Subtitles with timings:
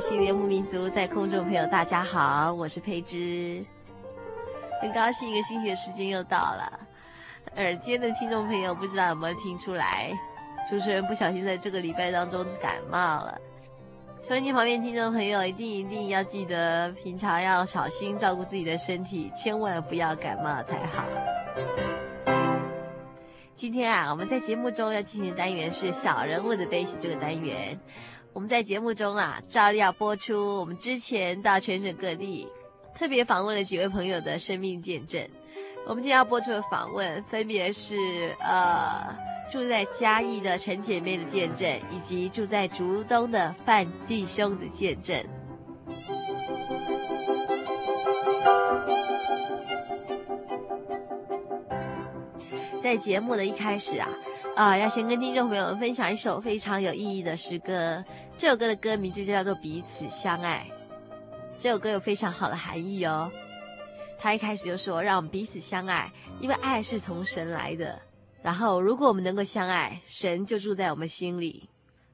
[0.00, 3.64] 新年，牧民族在空中朋友，大家好，我是佩芝，
[4.80, 6.80] 很高兴一个星期的时间又到了。
[7.56, 10.12] 耳尖的听众朋友，不知道有没有听出来，
[10.70, 13.40] 主持人不小心在这个礼拜当中感冒了。
[14.22, 21.04] 收音机旁边听众朋友，一定一定要记得，平常要小心照顾自己的身体，千万不要感冒才好。
[23.56, 27.76] 今天啊，我们在节目中要进行的单元是小人物的悲喜这个单元。
[28.38, 32.46] 我们在节目中啊，照例要播出我们之前到全省各地
[32.94, 35.20] 特别访问了几位朋友的生命见证。
[35.88, 37.96] 我们今天要播出的访问，分别是
[38.38, 39.12] 呃
[39.50, 45.20] 住在嘉义的陈姐妹的见证，以及住在竹东的范弟兄的见证。
[52.80, 54.08] 在节目的一开始啊。
[54.58, 58.04] 啊，要先跟听众朋友们分享一首非常有意义的诗歌。
[58.36, 60.68] 这首歌的歌名就叫做《彼此相爱》。
[61.56, 63.30] 这首歌有非常好的含义哦。
[64.18, 66.10] 他一开始就说：“让我们彼此相爱，
[66.40, 68.02] 因为爱是从神来的。
[68.42, 71.70] 然后，如果我们能够相爱，神就住在我们心里。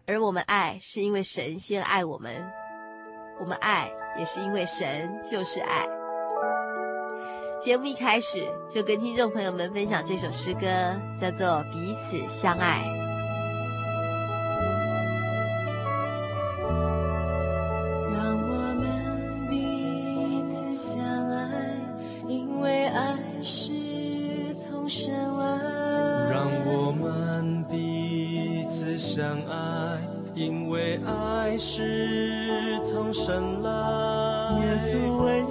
[0.06, 2.44] 而我们爱，是因为神先爱我们。
[3.40, 5.86] 我们爱，也是因为神就是爱。”
[7.60, 10.66] 节目一开始就跟听众朋友们分享这首诗歌，
[11.18, 12.84] 叫做《彼此相爱》。
[18.12, 21.00] 让我们彼此相
[21.30, 21.40] 爱，
[22.28, 23.72] 因为爱是
[24.52, 25.44] 从神来。
[26.30, 30.00] 让我们彼此相爱，
[30.34, 33.70] 因为爱是从神来。
[34.60, 35.42] 耶稣为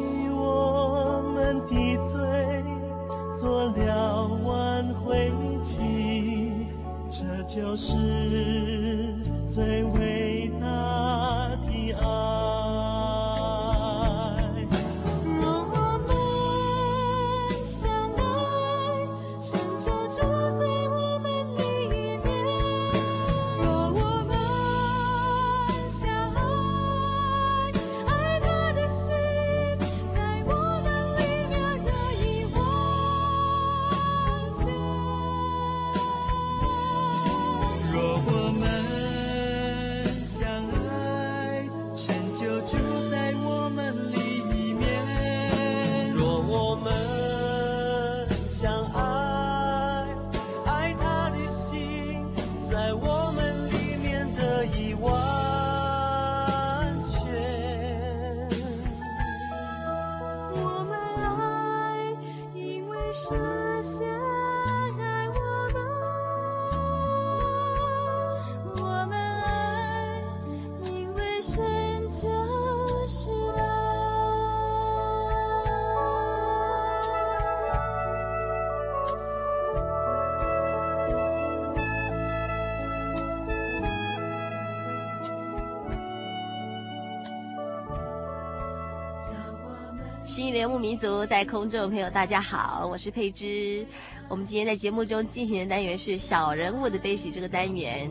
[90.63, 93.85] 节目民族在空中的朋友，大家好，我是佩芝。
[94.29, 98.09] 我们今天在节目中进行的单元是小人物的悲喜这个单元。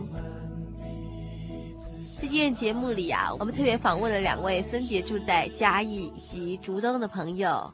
[2.20, 7.72] 在今天节目里啊，我们特别访问了两位分别住在嘉义以及竹东的朋友，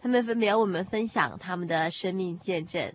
[0.00, 2.90] 他们分别为我们分享他们的生命见证。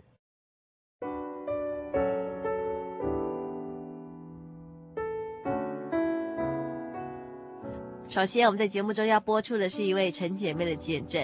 [8.16, 11.22] 首先，我们在节目中要播出的是一位陈姐妹的见证。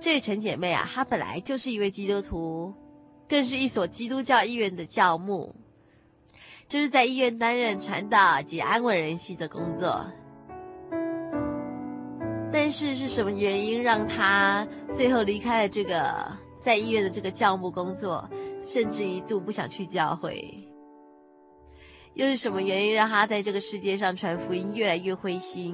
[0.00, 2.74] 这位陈姐妹啊，她本来就是一位基督徒，
[3.28, 5.54] 更是一所基督教医院的教牧，
[6.66, 10.04] 就是在医院担任传道及安稳人心的工作。
[12.52, 16.26] 但是是什么原因让她最后离开了这个
[16.58, 18.28] 在医院的这个教牧工作，
[18.66, 20.52] 甚至一度不想去教会？
[22.14, 25.72] 又是什么原因让她在这个世界上传福音越来越灰心？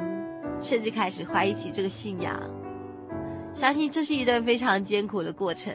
[0.65, 2.41] 甚至开始怀疑起这个信仰，
[3.55, 5.75] 相信这是一段非常艰苦的过程。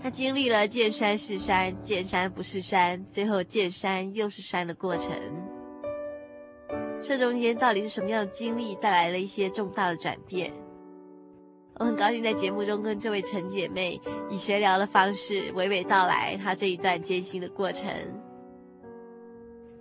[0.00, 5.10] 他经历了见山是山，见山不是山，最后见山又是山的过程。
[7.02, 10.52] 这中间到底是什么样的经历带来了一些重大的转变？
[11.80, 14.00] 我很高兴在节目中跟这位陈姐妹
[14.30, 17.90] 以闲聊的方式娓娓道来她这一段艰辛的过程。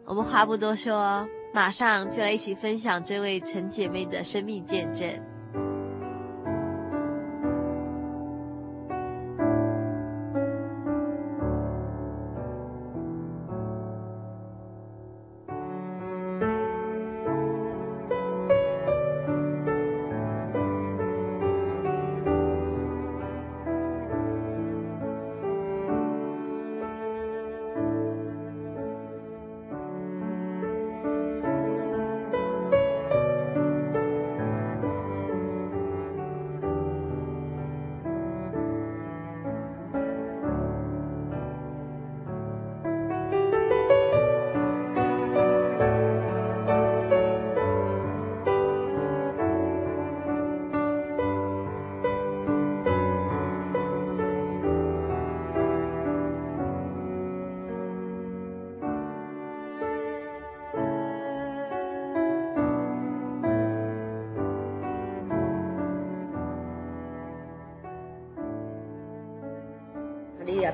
[0.04, 1.28] 我们话不多说。
[1.56, 5.35] 马上就来一起分享这位陈姐妹的生命见证。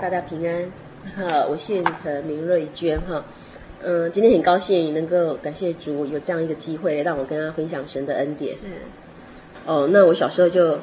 [0.01, 0.65] 大家平安，
[1.15, 3.23] 哈，我姓陈，名瑞娟，哈，
[3.83, 8.55] 嗯，今天很高兴能够感谢主有这样一个机会让我跟他分享神的恩典。
[8.55, 8.65] 是，
[9.67, 10.79] 哦，那我小时候就，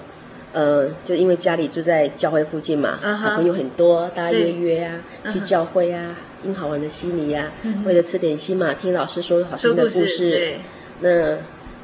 [0.52, 3.24] 呃，就因为家里住在教会附近嘛，uh -huh.
[3.24, 5.32] 小朋友很多，大家约约啊，uh -huh.
[5.32, 7.86] 去教会啊，因好玩的心理呀、啊，uh -huh.
[7.86, 10.58] 为了吃点心嘛，听老师说好听的故事，对，
[11.00, 11.36] 那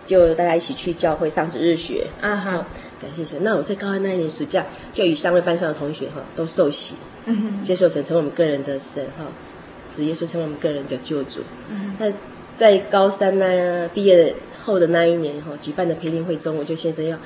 [0.06, 2.06] 就大家一起去教会上主日学。
[2.20, 2.66] 啊哈，
[3.02, 3.42] 感谢神。
[3.42, 6.94] 那我在高二那一年暑假，就与三位班上的同学哈都受洗。
[7.62, 9.24] 接受神成为我们个人的神哈，
[9.92, 11.40] 主耶稣成为我们个人的救主。
[11.98, 12.12] 那
[12.54, 17.18] 在高三呢毕业后的那一年哈，举办的培灵会中，我就先生要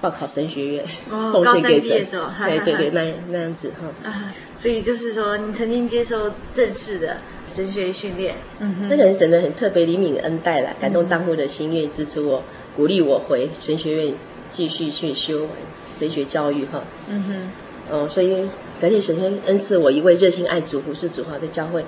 [0.00, 4.08] 报考神学院，哦，高三毕业的时候，对对对，那那样子哈。
[4.08, 12.42] 啊，所以就是说，你曾经接受正式的神学训练，嗯哼，那可能神的很特别灵敏的恩待啦，感动丈夫的心，愿意支持我，
[12.76, 14.14] 鼓励我回神学院
[14.50, 15.50] 继续去修完
[15.98, 16.84] 神学教育哈。
[17.08, 17.50] 嗯哼，
[17.90, 18.48] 哦，所以。
[18.82, 21.82] 感谢神恩恩赐我一位热心爱主服侍主哈，在教会，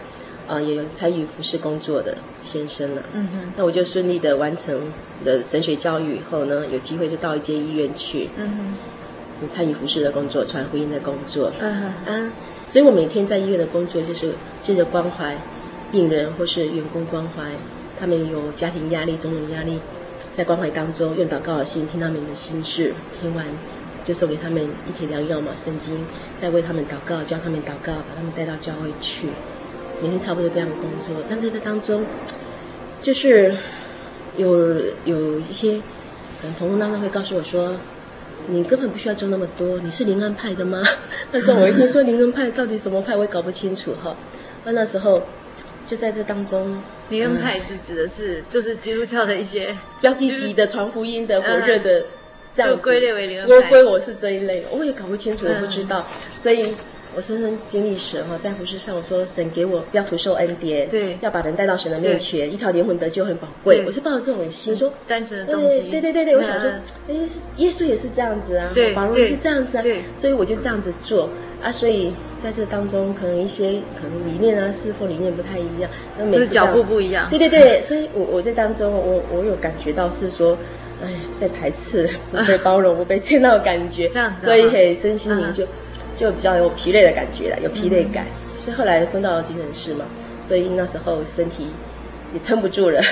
[0.46, 3.02] 啊、呃，也有参与服侍工作的先生了。
[3.14, 4.92] 嗯哼，那我就顺利的完成
[5.24, 8.76] 了神学教育以后呢，有机会就到一间医院去，嗯
[9.40, 11.50] 哼，参与服侍的工作，传福音的工作。
[11.58, 12.32] 嗯哼，啊，
[12.68, 14.32] 所以我每天在医院的工作就是
[14.62, 15.36] 借着关怀
[15.90, 17.50] 病人或是员工关怀，
[17.98, 19.80] 他们有家庭压力、种种压力，
[20.32, 23.44] 在关怀当中用祷告的心听他们的心事，听完。
[24.04, 26.04] 就送给他们一帖良药嘛，圣经，
[26.38, 29.28] 再为他们祷告，教他们祷告，把他们带到教会去，
[30.02, 31.24] 每天差不多这样的工作。
[31.28, 32.04] 但是在当中，
[33.00, 33.56] 就是
[34.36, 35.78] 有有一些
[36.40, 37.76] 可能同工当中会告诉我说
[38.48, 40.82] ：“你根本不需要做那么多，你是灵恩派的吗？”
[41.32, 44.14] 但是我一听说灵恩派到底什么派，我也搞不清楚哈。
[44.64, 45.22] 那那时候
[45.86, 52.04] 就在这当中， 灵恩派就指的是、嗯、就是基督教的一些 标记级的传福音的火热的。
[52.54, 56.72] 嗯这样就归类为灵恩派，归我是这一类，我也搞不清楚，我不知道，嗯、所以
[57.16, 66.70] 我深深经历神哈，在服事上，我说神给我不要徒受恩典，对，要把人带到神的面前，一条灵魂得救很宝贵，我是抱着这种心说，单纯的动机，对对对对，我想说，
[67.08, 67.14] 哎，
[67.56, 71.28] 耶稣也是这样子啊，对，保罗也是这样子啊，对，所以我就这样子做。
[71.60, 80.56] 啊，所以在这当中，可能一些可能理念啊、是否理念不太一样，那每次脚步不一样，对对对，所以我我在当中，我我有感觉到是说。
[81.04, 85.64] 哎，被排斥、不被包容、不被接纳的感觉， 这样子，所以嘿，身心灵就
[86.16, 88.26] 就比较有疲累的感觉了，有疲累感。
[88.58, 90.04] 所以后来分到了急诊室嘛，
[90.42, 91.68] 所以那时候身体
[92.32, 93.02] 也撑不住了，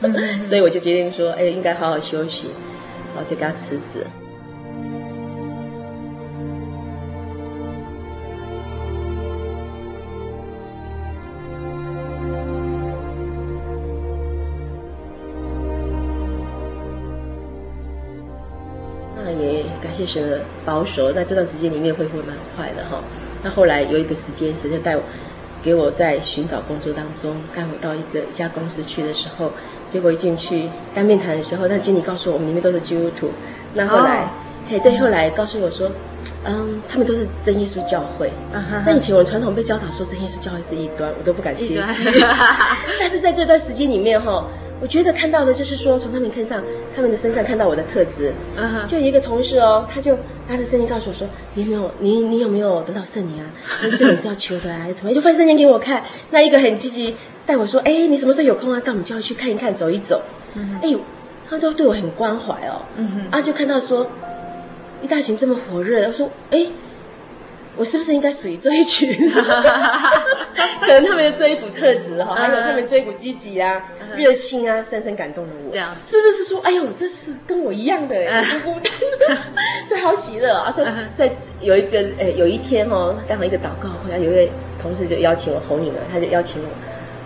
[0.46, 2.48] 所以我就决定说，哎，应该好好休息，
[3.14, 4.06] 然后就给他辞职。
[20.06, 23.02] 谢神的保守，那这段时间里面恢复蛮快的哈。
[23.42, 25.02] 那后来有一个时间，神就带我，
[25.62, 29.52] 给我在寻找工作当中，带我到一个一家公司去的时候，
[29.90, 33.30] 结果一进去当面谈的时候，那经理告诉我，我们里面都是基督徒。
[33.74, 34.28] 那后来，
[34.68, 34.82] 嘿、oh.
[34.82, 35.90] 对，后来告诉我说，
[36.44, 38.30] 嗯，他们都是真耶稣教会。
[38.52, 38.96] 那、uh huh.
[38.96, 41.82] 以前我传统被教导说真耶稣教会是异端，我都不敢接
[42.98, 44.46] 但是在这段时间里面哈。
[44.80, 46.64] 我觉得看到的就是说，从他们身上，
[46.96, 48.32] 他们的身上看到我的特质。
[48.56, 48.86] Uh huh.
[48.88, 50.16] 就一个同事哦，他就
[50.48, 51.90] 拿着圣经告诉我说：“你有没有？
[51.98, 53.46] 你你有没有得到圣灵啊？
[53.84, 54.86] 你是你是要求的啊？
[54.96, 56.02] 怎么就翻圣经给我看？
[56.30, 58.80] 那一个很积极带我说：哎，你什么时候有空啊？
[58.80, 60.22] 到我们教会去看一看，走一走。
[60.54, 61.00] 哎、uh，huh.
[61.50, 62.80] 他都对我很关怀哦。
[62.96, 63.38] 嗯哼、uh，huh.
[63.38, 64.06] 啊，就看到说
[65.02, 66.66] 一大群这么火热，我说：哎。”
[67.76, 69.08] 我是不是应该属于这一群？
[70.80, 73.80] 可能他们的这一股特质哈，还有他们这一股积极啊、
[74.16, 75.70] 热情啊，深深感动了我。
[75.70, 78.16] 这样，是是是说，哎呦，这是跟我一样的，
[78.64, 78.92] 孤孤单
[79.28, 79.38] 单，
[79.86, 80.70] 所以 好喜乐啊！
[80.70, 84.50] 所以在有一个诶，有一天哦，刚好一个祷告会，有一位
[84.80, 86.68] 同事就邀请我红女儿，他就邀请我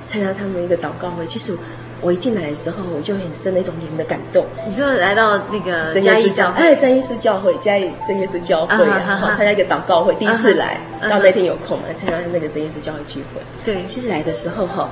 [0.06, 1.24] 参加他们一个祷告会。
[1.26, 1.56] 其实。
[2.00, 4.44] 我一进来的时候，我就很深的一种灵的感动。
[4.66, 13.40] 你说来到那个嘉义教会，哎，真耶稣教会，嘉义真耶稣教会啊，然后参加一个祷告会，第一次来，到那天有空来参加那个真耶稣教会聚会。
[13.64, 14.88] 对，其实来的时候哈，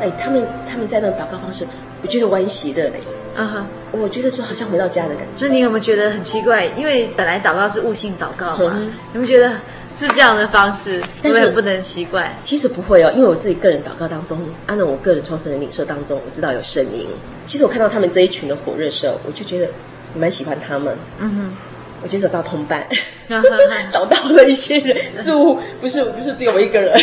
[0.00, 1.66] 哎，他们他们在那祷告方式，
[2.02, 3.00] 我觉得我很喜乐嘞。
[3.36, 5.46] 啊哈，我觉得说好像回到家的感觉。
[5.46, 6.66] 那你有没有觉得很奇怪？
[6.76, 8.76] 因为本来祷告是悟性祷告嘛，
[9.12, 9.52] 你们觉得？
[9.94, 12.34] 是这样的方式，但是不能奇怪。
[12.36, 17.06] 其实不会哦，因为我自己个人祷告当中，按照我个人创始人领受当中，我知道有声音。
[17.44, 19.68] 其实我看到他们这一群的火热时候，我就觉得
[20.14, 20.96] 我蛮喜欢他们。
[21.18, 21.56] 嗯哼，
[22.02, 22.86] 我觉得找到同伴，
[23.92, 26.98] 找到了一些人，似乎不是不是只有我一个人，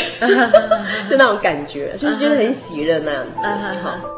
[1.10, 3.46] 就 那种感觉，就是觉得很喜乐那样子。
[3.84, 4.17] 好。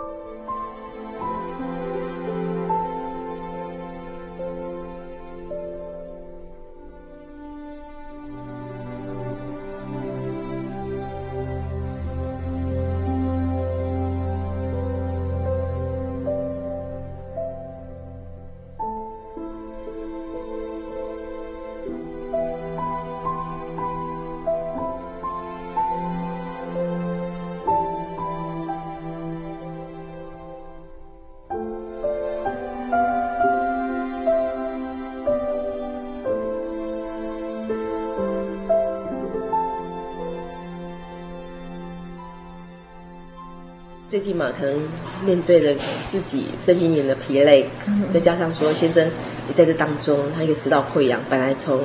[44.09, 44.75] 最近嘛，可能
[45.23, 49.05] 面对着自己身心灵的疲累，嗯、再加上说先生
[49.47, 51.81] 也在这当中，他一个食道溃疡，本来从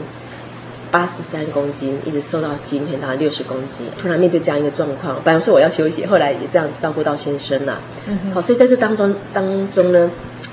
[0.90, 7.78] 八十三公斤一直瘦到今天大概六十公斤，突然面对这样一个状况，本来说我要休息，后来也这样照顾到先生了。
[8.06, 10.10] 嗯、好，所以在这当中当中呢，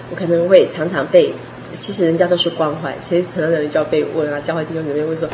[0.09, 1.33] 我可能会常常被，
[1.79, 5.25] 其实人家都是关怀，其实很多人就要被问啊，教会弟兄姊妹会说，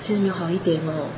[0.00, 1.08] 先生有好一点哦。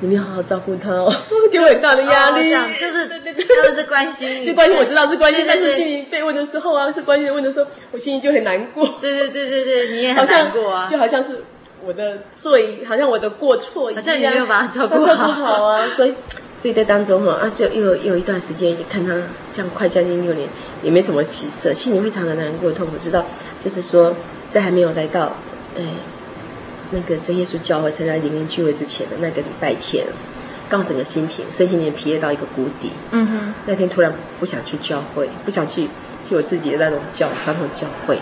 [0.00, 1.12] 你们要好好照顾他哦，
[1.50, 2.44] 给我很大的压力。
[2.44, 8.86] 这样就是对对对，他们是关心，就关心我知道是关心，但是心里被问的时候啊，是关心的问的时候，我心里就很难过。
[9.00, 11.42] 对对对对对，你也很难过啊，就好像是
[11.84, 15.86] 我的罪，好像我的过错一样，好像你没有把他照顾好好啊。
[15.88, 16.14] 所以，
[16.62, 19.12] 所以在当中哈啊，就又又一段时间，你看他
[19.52, 20.48] 这样快将近六年，
[20.82, 22.92] 也没什么起色，心里非常的难过痛苦。
[23.02, 23.26] 知道
[23.64, 24.14] 就是说，
[24.48, 25.34] 在还没有来到，
[25.76, 25.82] 哎。
[26.90, 30.06] 那个真耶稣教会参加灵恩聚会之前的那个礼拜天，
[30.68, 32.90] 刚好整个心情身心灵疲累到一个谷底。
[33.10, 35.88] 嗯哼，那天突然不想去教会，不想去
[36.24, 38.18] 去我自己的那种教传统教会。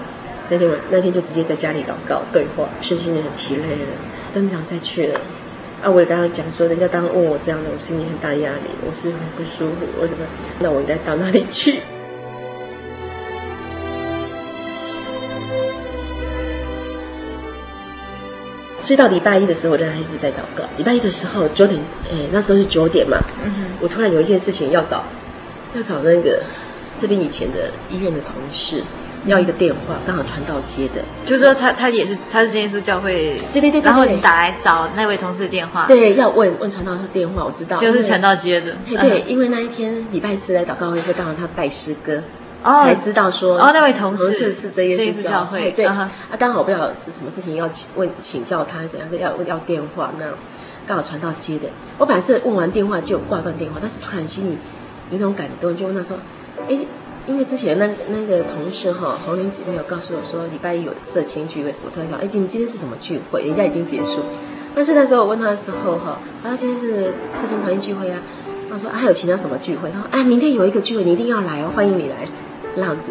[0.49, 3.93] 那天我那天就直接在家里祷告对话，身心灵很疲累了，
[4.31, 5.21] 真不想再去了。
[5.83, 10.25] 啊，我也刚刚讲说，人家刚刚问我这样的，我心里很大压力，我是很不舒服，我怎么？
[10.61, 11.81] 那我应该到哪里去？
[18.87, 20.63] 所以到礼拜一的时候，我仍然一直在祷告。
[20.77, 23.19] 礼拜一的时候九点，哎，那时候是九点嘛。
[23.45, 23.53] 嗯。
[23.81, 25.03] 我突然有一件事情要找，
[25.75, 26.41] 要找那个
[26.97, 28.85] 这边以前的医院的同事，
[29.25, 31.03] 要一个电话，刚好传道接的。
[31.25, 33.41] 就是说他他也是他是耶稣教会。
[33.53, 33.81] 对对对。
[33.81, 35.87] 然后你打来找那位同事的电话。
[35.89, 37.77] 对，要问问传道的电话，我知道。
[37.77, 38.77] 就是传道接的。
[38.89, 42.23] 对对，因为那一天礼拜四来祷告会，是刚好他带诗歌。
[42.67, 50.25] 哦，才知道说哦，那位同事是是这耶稣教会，对啊，刚好不知道是什么事情要问请教他，怎样就要要电话，那
[50.85, 51.69] 刚好传到接的。
[51.97, 54.59] 我本来是问完电话就挂断电话，但是突然心里
[55.13, 56.17] 有种感动，就问他说
[56.69, 56.77] ：“哎，
[57.29, 63.43] 因为之前那那个同事哈，红玲姐没有告诉我说礼拜一有社青聚会什么，突然想，哎，今今天是什么聚会？
[63.43, 64.25] 人家已经结束。
[64.75, 68.19] 但是那时候我问他的时候哈，啊，今天是社青团员聚会啊。
[68.69, 69.89] 他说啊，还有其他什么聚会？
[69.91, 72.27] 他说哎，明天有一个聚会，你一定要来哦，欢迎你来。
[72.77, 73.11] 这样子，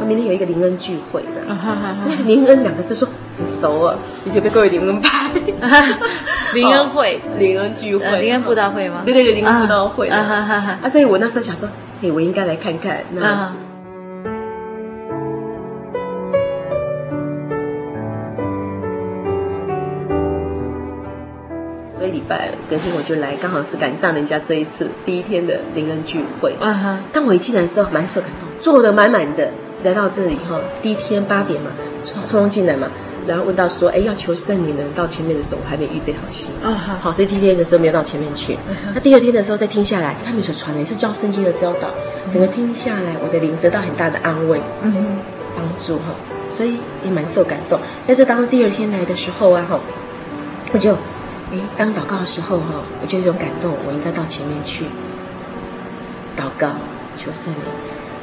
[0.00, 1.28] 他明天有一个灵恩聚会的。
[1.46, 5.30] 那个灵恩两个字说很熟啊，以前被各位灵恩派。
[6.54, 9.02] 灵恩会，灵恩聚会，灵恩布道会吗？
[9.04, 10.08] 对对对，灵恩布道会。
[10.08, 11.68] 啊，所以我那时候想说，
[12.00, 13.52] 嘿，我应该来看看那样子。
[21.88, 26.54] 所以礼拜隔天我就来，刚好是赶上人家这一次第一天的灵恩聚会。
[26.60, 26.98] 啊哈！
[27.12, 29.50] 当我一进来的时候，蛮受感动，坐得满满的。
[29.84, 31.68] 来到这里哈，第一天八点嘛，
[32.06, 32.88] 匆匆进来嘛，
[33.26, 36.54] 然后问到说，哎，要求圣灵的人到前面的时候，我还没预备好心。
[36.62, 36.96] 啊哈！
[37.02, 38.56] 好，所以第一天的时候没有到前面去。
[38.94, 41.88] 那第二天的时候再听下来，他们所传的也是教圣经的教导，
[42.32, 45.04] 整个听下来，我的灵得到很大的安慰，嗯哼，
[45.56, 46.14] 帮助哈，
[46.52, 47.76] 所以也蛮受感动。
[48.06, 49.80] 在这当中第二天来的时候啊，哈，
[50.72, 50.92] 我就。
[51.52, 54.84] 哎，当祷告的时候哈，我就有一种感动，我应该到前面去
[56.38, 56.68] 祷告，
[57.18, 57.60] 求圣灵。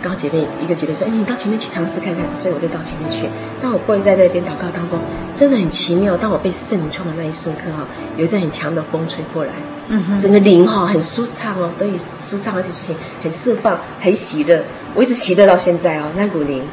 [0.02, 3.28] 刚好姐妹一个姐妹说：“哎，你到前面去尝试看看。”所以我就到前面去。
[3.62, 5.00] 当我跪在那边祷告当中，
[5.36, 6.16] 真的很奇妙。
[6.16, 7.88] 当我被圣灵充满那一瞬刻哈，
[8.18, 9.52] 有一阵很强的风吹过来，
[9.90, 14.64] 嗯哼，整个灵哈很舒畅哦，得以舒畅，而且事情很释放，很喜乐。
[14.96, 16.64] 我一直喜乐到现在哦，那股灵。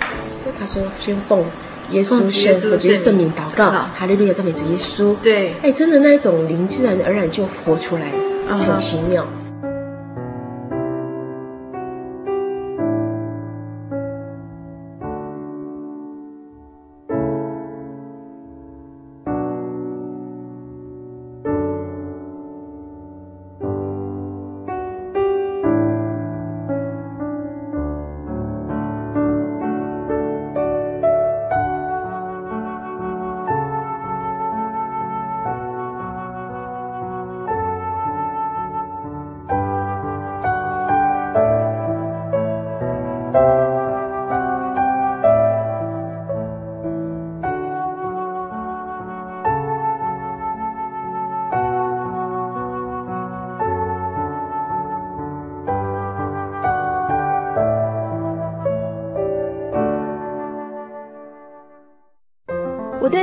[0.59, 1.45] 他说宣奉。
[1.91, 5.15] 耶稣圣，我觉得圣名祷告，哈利路亚赞美主耶稣。
[5.23, 8.11] 对，哎，真的那一种灵，自然而然就活出来，
[8.49, 9.25] 很奇妙。
[9.25, 9.46] 我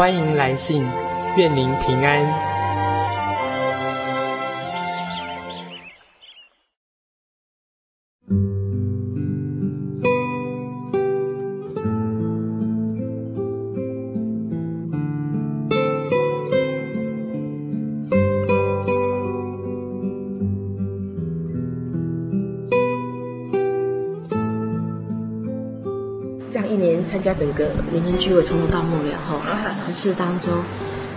[0.00, 0.82] 欢迎来信，
[1.36, 2.49] 愿您平安。
[29.70, 30.52] 十次当中，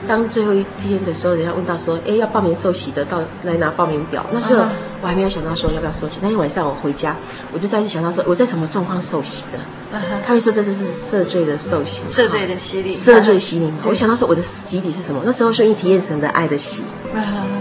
[0.08, 4.26] 当最后一天的时候，人家问到说，哎，要报名受洗的，到来拿报名表。
[4.32, 4.66] 那时候
[5.02, 6.18] 我还没有想到说要不要受洗。
[6.22, 7.16] 那天晚上我回家，
[7.52, 9.60] 我就再次想到说，我在什么状况受洗的？
[10.26, 13.72] 他们说这是赦罪的受洗，赦罪的洗礼，赦罪洗礼。
[13.86, 15.22] 我想到说我的洗礼是什么？
[15.26, 16.84] 那时候是因为体验神的爱的洗。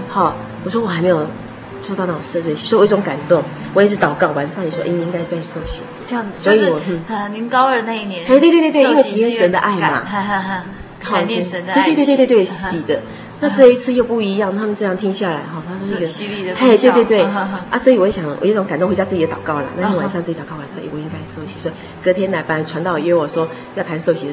[0.09, 1.27] 好，我说我还没有
[1.83, 3.43] 做到那种赦罪洗，所以我有一种感动。
[3.75, 5.83] 我也是祷告，晚上也说，哎，应该在受洗。
[6.09, 6.81] 这样子，所以我
[7.15, 10.03] 啊，您高二那一年，对对对对，因为体验神的爱嘛。
[11.05, 13.01] 怀念神的爱，对对对对对对， 洗的。
[13.41, 19.65] 那这一次又不一样，他们这样听下来，哈，他是一个犀利的，嘿，对对对， 啊，所以我想，我有种感动，回家自己也祷告了。
[19.77, 21.59] 那天晚上自己祷告完说，哎，我应该受洗。
[21.59, 24.29] 所以隔天来班传道约我说要谈受洗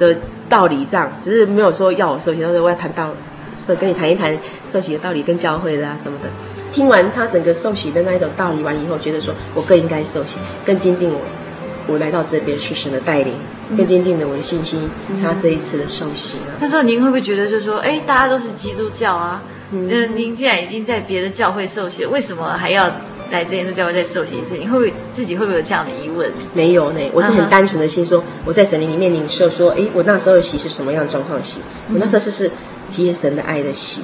[0.00, 0.16] 的
[0.48, 3.10] 道理，这样，只是没有说要我受洗，他说我要谈道，
[3.56, 4.36] 说跟你谈一谈
[4.72, 6.28] 受洗的道理跟教会的啊什么的。
[6.72, 11.20] 听完他整个受洗的那一种道理完以后，觉得说我更应该受洗，更坚定我，
[11.86, 13.34] 我来到这边是神的带领。
[13.76, 14.88] 更坚定了我的信心，
[15.22, 16.54] 他这一次的受洗了。
[16.60, 22.90] 那时候您会不会觉得，就是说，哎，大家都是基督教啊，嗯，您既然已经在别的教会受洗，为什么还要
[23.30, 24.56] 来这间教会再受洗一次？
[24.56, 26.30] 你会不会自己会不会有这样的疑问？
[26.54, 31.58] 没有呢，我是很单纯的心说，我在神灵里面领受说，哎，我那时候的洗是什么样的状况洗？
[31.92, 32.50] 我那时候是是
[32.94, 34.02] 体验神的爱的洗，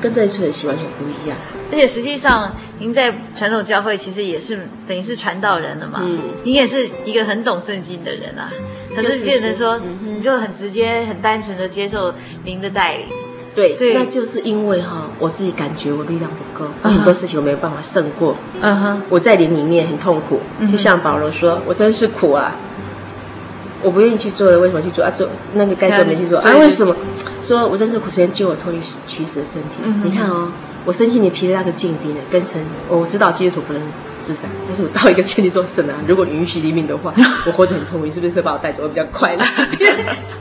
[0.00, 1.36] 跟这一次的洗完全不一样。
[1.72, 6.00] 而且实际上，您在传统教会其实也是等于是传道人了嘛。
[6.02, 8.50] 嗯，您也是一个很懂圣经的人啊。
[8.94, 12.12] 可是变成说，你就很直接、很单纯的接受
[12.44, 13.06] 您的带领。
[13.54, 18.36] 对对，那就是因为哈，我自己感觉我力量不够，很多事情我没有办法胜过。
[18.60, 22.54] 嗯哼，我在灵里面很痛苦，就像保罗说：“我真是苦啊！
[23.82, 25.10] 我不愿意去做的，为什么去做啊？
[25.10, 26.52] 做那个该做没去做啊？
[26.58, 26.94] 为什么？
[27.44, 28.78] 说我真是苦，先救我脱离
[29.08, 29.68] 取死的身体。
[30.04, 30.50] 你看哦。”
[30.84, 33.82] 我身心灵疲累那个境地呢，跟神我知道基督徒不能
[34.22, 37.12] 自杀，但是我到一个境地说神啊， 如果你允许离命的话，
[37.46, 38.82] 我活着很痛苦，你是不是会把我带走？
[38.82, 39.44] 我比较快乐。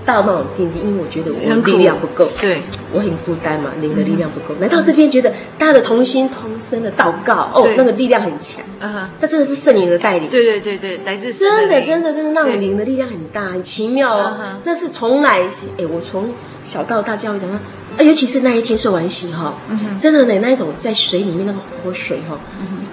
[0.05, 4.59] 到那种境地，因为我觉得我力量不够，对，我很孤单嘛，灵的力量不够。
[4.59, 8.63] 来到这边，觉得大家的同心同声的祷告，哦，那个力量很强。
[8.79, 10.27] 啊，那真的是圣灵的带领。
[10.27, 14.35] 对对对对，来自真的真的真的那种灵的力量很大，很奇妙哦。
[14.63, 15.41] 那是从来，
[15.77, 16.31] 哎，我从
[16.63, 17.57] 小到大教会讲到。
[17.99, 19.53] 啊，尤其是那一天受完洗哈，
[19.99, 22.39] 真的呢，那一种在水里面那个活水哈，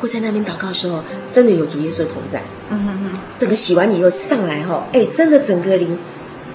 [0.00, 1.00] 会在那边祷告的时候，
[1.32, 2.42] 真的有主耶稣的同在。
[2.70, 5.96] 嗯哼哼，整个洗完以后上来哈，哎，真的整个灵，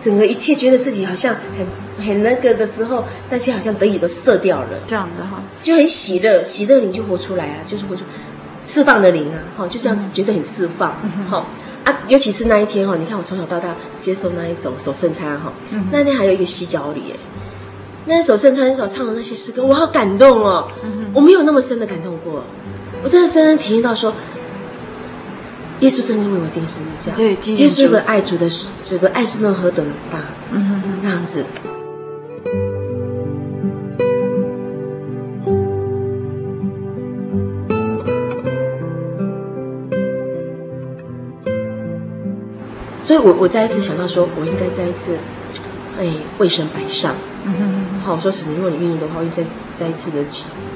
[0.01, 8.01] 整个一切觉得自己好像很很那个的时候，那些好像得以都射掉了，这样子哈，就很喜乐，喜乐灵就活出来啊，就是活出
[8.65, 10.93] 释放的灵啊，哈，就这样子觉得很释放，
[11.29, 11.45] 哈。
[11.85, 15.51] 啊，尤其是那一天哈，你看我从小到大接受那一种守圣餐哈，
[15.91, 17.17] 那天还有一个洗脚礼哎。
[18.05, 20.67] 那首圣餐所唱的那些诗歌，我好感动哦！
[21.13, 22.43] 我没有那么深的感动过，
[23.03, 24.13] 我真的深深体验到说，
[25.81, 27.15] 耶稣真的为我钉十字架。
[27.15, 30.19] 对，耶稣的爱主的是，主的爱是那么何等的大，
[30.51, 31.45] 嗯，那样子。
[43.01, 45.15] 所以我我再一次想到说，我应该再一次，
[45.99, 47.15] 哎，为神摆上。
[47.45, 47.80] 嗯哼。
[48.03, 50.17] 好，我说神，如果你愿意的话，我会再再一次的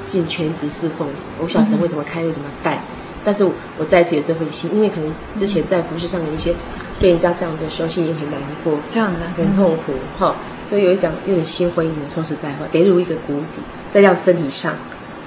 [0.06, 1.08] 进全职侍奉。
[1.40, 2.80] 我不晓得神会怎么开，会怎么带，
[3.24, 6.54] 但是我再一次有这份心，因为可能之前在服饰上的一些
[7.00, 10.36] 被人家这样的说，心里很难过，这样子很痛苦哈，
[10.70, 12.10] 所以有一讲有点心灰意冷。
[12.14, 13.62] 说实在话，跌入一个谷底，
[13.92, 14.74] 再加上身体上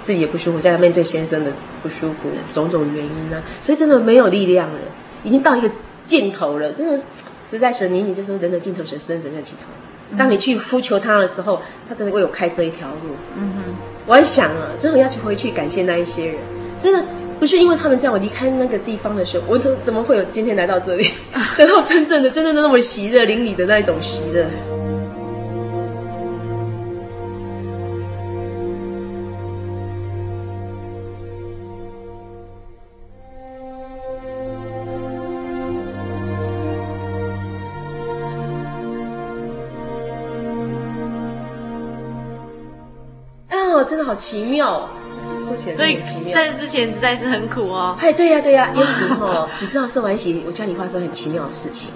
[0.05, 4.79] 自己也不舒服，再来面对先生的不舒服，种种原因呢，所以真的没有力量了，
[5.25, 5.69] 已经到一个
[6.05, 7.03] 尽头了，真的
[7.51, 9.67] 实在神，你你就说人的尽头是生人的尽头。
[10.17, 13.15] 当你去呼求他的时候，他真的为我开这一条路。
[13.37, 13.75] 嗯哼，
[14.07, 16.37] 我还想啊，真的要去回去感谢那一些人，
[16.81, 17.05] 真的
[17.39, 21.11] 不是因为他们在我离开那个地方的时候，我怎怎么会有今天来到这里，
[21.59, 24.47] 得到真正的、真正的那么喜乐、灵里的那一种喜乐。
[43.89, 44.89] 真的好奇妙。
[45.75, 45.99] 所以，
[46.35, 47.97] 但是之前实在是很苦哦。
[48.01, 49.49] 哎，对呀、啊，对呀、啊，也奇哦。
[49.61, 51.91] 你知道受完洗，我教你发生很奇妙的事情。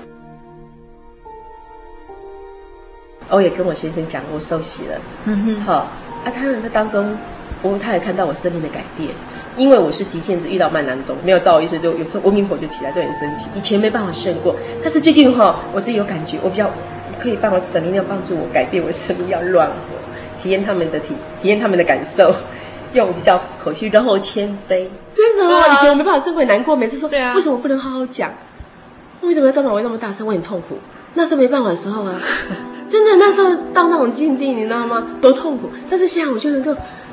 [3.29, 5.01] 我也跟我先生讲，过受洗了。
[5.25, 5.61] 嗯哼。
[5.61, 5.75] 好
[6.25, 7.17] 啊，他人在当中，
[7.63, 9.11] 我他也看到我生命的改变。
[9.57, 13.49] 因为我是急性子，遇到慢郎中，没有照我意思，就有时候无名火就起来，就很生气。
[13.55, 16.71] 以前没办法胜过，但是最近哈，我自己有感觉，我比较
[17.19, 19.75] 可以帮我神明要帮助我改变我生命，要软和。
[20.43, 22.35] 体验他们的体，体验他们的感受，
[22.95, 24.87] 用比较口气然后谦卑。
[25.15, 26.75] 真的啊，以前我没办法，是会难过。
[26.75, 28.31] 每次说，对啊，为什么不能好好讲？
[29.21, 29.73] 为什么要干嘛？
[29.73, 30.79] 我那么大声，我很痛苦。
[31.15, 32.15] 那时候没办法的时候啊，
[32.91, 35.07] 真的那时候到那种境地，你知道吗？
[35.21, 35.71] 多痛苦。
[35.89, 36.73] 但是现在我就能够，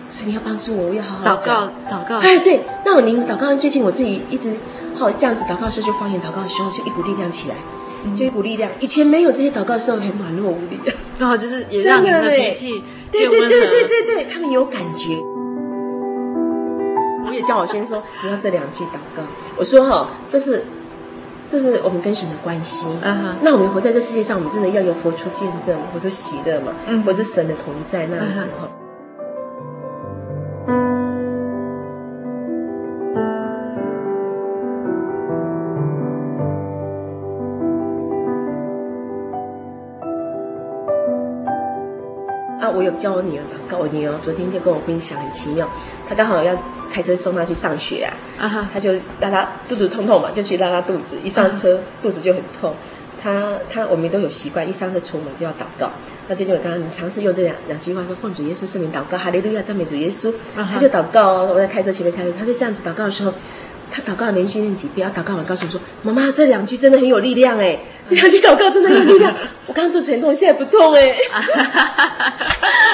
[0.10, 2.18] 所以你要帮助我，我要好好祷告，祷告。
[2.20, 4.54] 哎，对，那我您祷告，最近我自己一直
[4.96, 7.56] 好这样子祷告的时候，就方言祷告的时候，就一股力量起来，
[8.16, 8.72] 就一股力量。
[8.80, 10.80] 以前没有这些祷告的时候，很软弱无力。
[11.20, 12.82] 然后就是也让你的脾气
[13.12, 15.18] 对对对对对对，他们有感觉。
[17.26, 19.24] 我也叫我先说，你要这两句祷告。
[19.58, 20.64] 我说哈，这是。
[21.52, 22.86] 这是我们跟神的关系。
[23.04, 23.34] Uh huh.
[23.42, 26.72] 那我们活在这世界上，我们真的要有活出见证，或者喜乐嘛，
[27.04, 27.34] 或者、uh.
[27.34, 28.70] 神的同在那样子哈。
[30.68, 31.09] Uh
[42.70, 45.68] 我有教我女儿祷告，我女儿昨天就跟我分享很奇妙，
[46.08, 46.58] 她刚好要。
[46.92, 51.18] 开车送她去上学啊，啊哈，他就拉她肚子痛痛嘛，就去拉拉肚子。
[51.24, 52.74] 一上车，啊、肚子就很痛。
[53.22, 55.92] 她她我们都有习惯，一上车出门就要祷告。
[56.28, 60.32] 那最近我刚刚你尝试用这两两句话说：“奉主耶稣圣名祷告，哈利路亚，赞美主耶稣。
[60.58, 61.52] 啊哈”他就祷告哦。
[61.54, 63.32] 我在开车前面开车，她就这样子祷告的时候，
[63.92, 69.34] 他祷告连续念几遍，他祷告完告诉我说：“妈妈，这两句真的很有力量哎，这两句祷告真的很有力量。
[69.66, 71.16] 我刚刚肚子很痛，现在不痛哎。”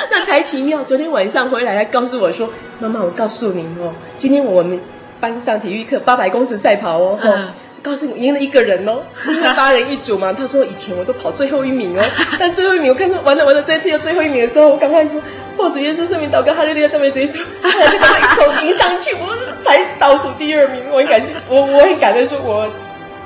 [0.10, 0.84] 那才奇妙！
[0.84, 4.80] 昨天晚上回来他告诉我说：“妈妈，我告诉你哦，今天我们
[5.20, 7.48] 班上体育课八百公尺赛跑哦，哦
[7.84, 12.04] 告诉你赢了一个人哦，因为八人一组嘛。”他说：“以前我都跑最后一名哦，
[12.40, 15.22] 但最后一名我看到完了完了，这次又最后一名的时候，我赶快说
[15.56, 20.82] ：‘奉主耶稣圣名祷告，哈利路亚，赞美主耶稣。’我就赶快一口迎上去，我才倒数第二名。
[20.92, 22.70] 我很感谢，我我很感恩，说我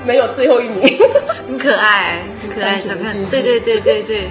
[0.05, 0.97] 没有最后一名，
[1.47, 4.29] 很可爱，很可爱，小看，对对对对对。”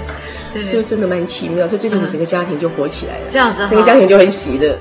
[0.64, 4.76] 所以真的蛮奇妙，所以最近你整个家庭就火起来了，这样子，整个家庭就很喜乐。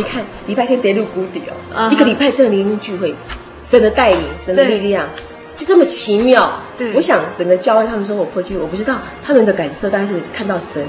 [0.00, 1.42] 你看，礼拜天跌入谷底
[1.74, 3.14] 哦，一个礼拜这个灵恩聚会，
[3.62, 5.06] 神的带领，神的力量。
[5.54, 10.82] 就这么奇妙，对，我想整个教会他们说我破纪录，我不知道他们的感受，大概是看到神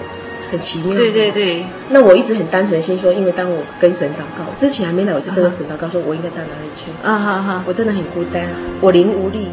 [0.49, 0.95] 很奇妙。
[0.95, 1.65] 对对对。
[1.89, 6.89] 那我一直很单纯的心说，因为当我跟神祷告之前还没来，我就真的神祷告说，我应该到哪里去？
[7.03, 7.63] 啊哈哈！
[7.67, 8.47] 我真的很孤单，
[8.79, 9.49] 我灵无力。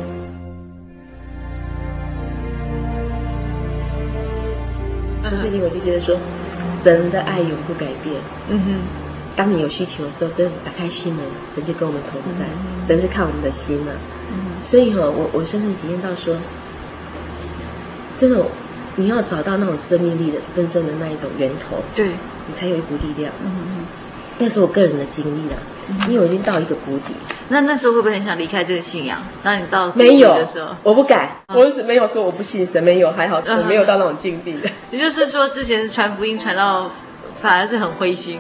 [5.25, 6.16] 所以最近我就觉得说，
[6.81, 8.14] 神的爱永不改变。
[8.51, 9.08] 嗯哼。
[9.38, 12.44] 当你有需求的时候，真的打开心门，神就跟我们同在。
[12.85, 13.92] 神是看我们的心嘛。
[14.64, 16.37] 所以哈，我我深深体验到说，
[18.16, 18.44] 真的，
[18.96, 22.09] 你要找到那种生命力的真正的那一种源头，对，
[22.48, 23.33] 你才有一股力量。
[23.44, 23.87] 嗯嗯，
[24.38, 25.57] 那是我个人的经历了，
[26.09, 27.14] 因为我已经到一个谷底。
[27.51, 29.22] 那那时候会不会很想离开这个信仰？
[29.44, 34.59] 当你到没有的时候，我不敢，我是没有说我不信神，没有，还好我没有到那种境地。
[34.90, 36.90] 也就是说，之前传福音传到
[37.40, 38.38] 反而是很灰心。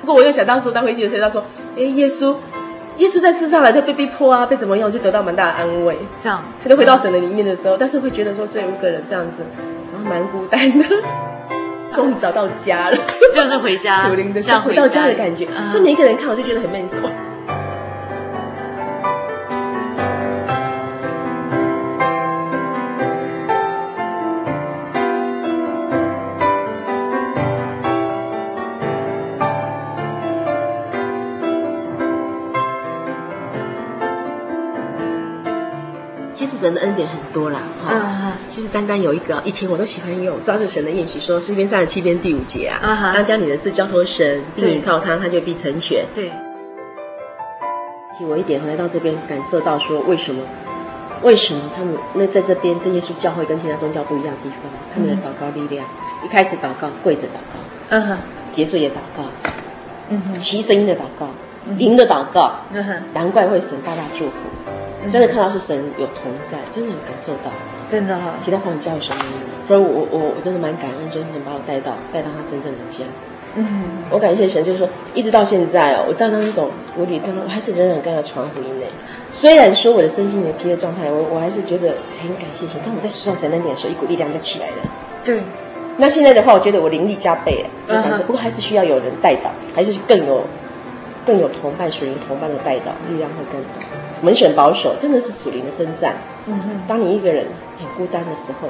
[0.00, 1.44] 不过我又想当时当灰心的时候，他说
[1.76, 2.34] ：“哎，耶稣。”
[2.98, 5.98] 耶稣在世上来，他被逼迫啊，被怎么样，我就得到蛮大的安慰。
[6.20, 9.44] 这样，他就回到神的里面的时候，但是会觉得说这五个人这样子，
[9.92, 10.84] 然后蛮孤单的。
[11.92, 12.96] 终于找到家了，
[13.32, 15.48] 就是回家，属灵的像回到家的感觉。
[15.68, 16.96] 所以每一个人看我就觉得很闷骚。
[36.64, 38.32] 神的恩典很多啦，哈、uh，huh.
[38.48, 43.22] 其实单单有一个，以前我都喜欢用抓住神的应许，说诗篇三十七篇第五节啊，当、uh huh.
[43.22, 46.06] 将你的事交托神，并倚靠他，他就必成全。
[46.14, 46.30] 对，
[48.16, 50.42] 提我一点，来到这边感受到说，为什么？
[51.22, 55.86] 为什么他们那在这边，真耶稣教会跟其他宗教不一样的地方，他们的祷告力量，
[56.24, 58.56] 一开始祷告跪着祷告，嗯哼、uh，huh.
[58.56, 59.24] 结束也祷告，
[60.08, 61.28] 嗯哼、uh，齐、声音的祷告，
[61.76, 61.96] 灵、uh.
[61.96, 63.00] 的祷告，嗯哼、uh，huh.
[63.12, 64.32] 难怪会神大大祝福。
[65.10, 67.50] 真的看到是神有同在，真的有感受到，
[67.88, 68.32] 真的哈、哦。
[68.40, 69.24] 其他从你教育什么？
[69.68, 73.04] 所以我我我真的蛮感恩，就是神把我带到带到他真正的家。
[73.56, 78.86] 嗯，我感谢神，就是说一直到现在哦，我到那种谷底，我还是仍然跟他传福音呢。
[79.30, 82.80] 虽然说我的身心灵疲的状态，我我还是觉得很感谢神。
[82.84, 84.76] 当我在数上神恩典的时候，一股力量就起来了。
[85.24, 85.40] 对。
[85.96, 90.42] 那现在的话，我觉得我灵力加倍了，嗯、哼不过还是需要有人带导，还是更有
[91.24, 93.93] 更有同伴属于同伴的带导，力量会更好。
[94.24, 96.14] 门选保守，真的是属灵的征战。
[96.46, 97.46] 嗯哼，当你一个人
[97.78, 98.68] 很孤单的时候，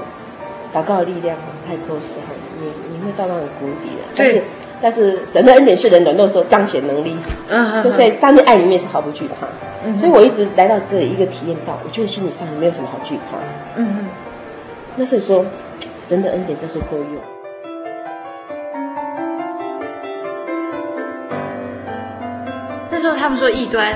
[0.74, 4.02] 祷告的力量很太够的时候，你你会到那种谷底的。
[4.16, 4.42] 对但是
[4.82, 7.16] 但是神的恩典是人软弱时候彰显能力，
[7.48, 9.46] 嗯，就在上帝爱里面是毫不惧怕。
[9.84, 13.38] 嗯，所以我一直来到这里，一个体验到，我觉得心理上没有什么好惧怕。
[13.76, 14.08] 嗯嗯，
[14.96, 15.46] 那是说
[16.02, 17.22] 神的恩典真是够用。
[22.90, 23.94] 那时候他们说异端。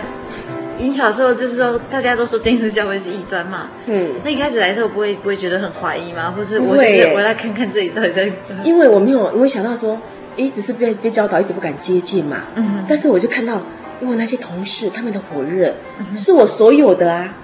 [0.78, 3.68] 你小时候就是说，大家都说真耶稣教会是异端嘛？
[3.86, 6.32] 嗯，那一开始来的时候不会不会觉得很怀疑吗？
[6.36, 8.30] 或是我是我来看看这里到底在？
[8.64, 10.00] 因为我没有，我想到说，
[10.36, 12.44] 一直是被被教导，一直不敢接近嘛。
[12.54, 13.60] 嗯，但是我就看到，
[14.00, 15.74] 因为那些同事他们的火热，
[16.14, 17.34] 是我所有的啊。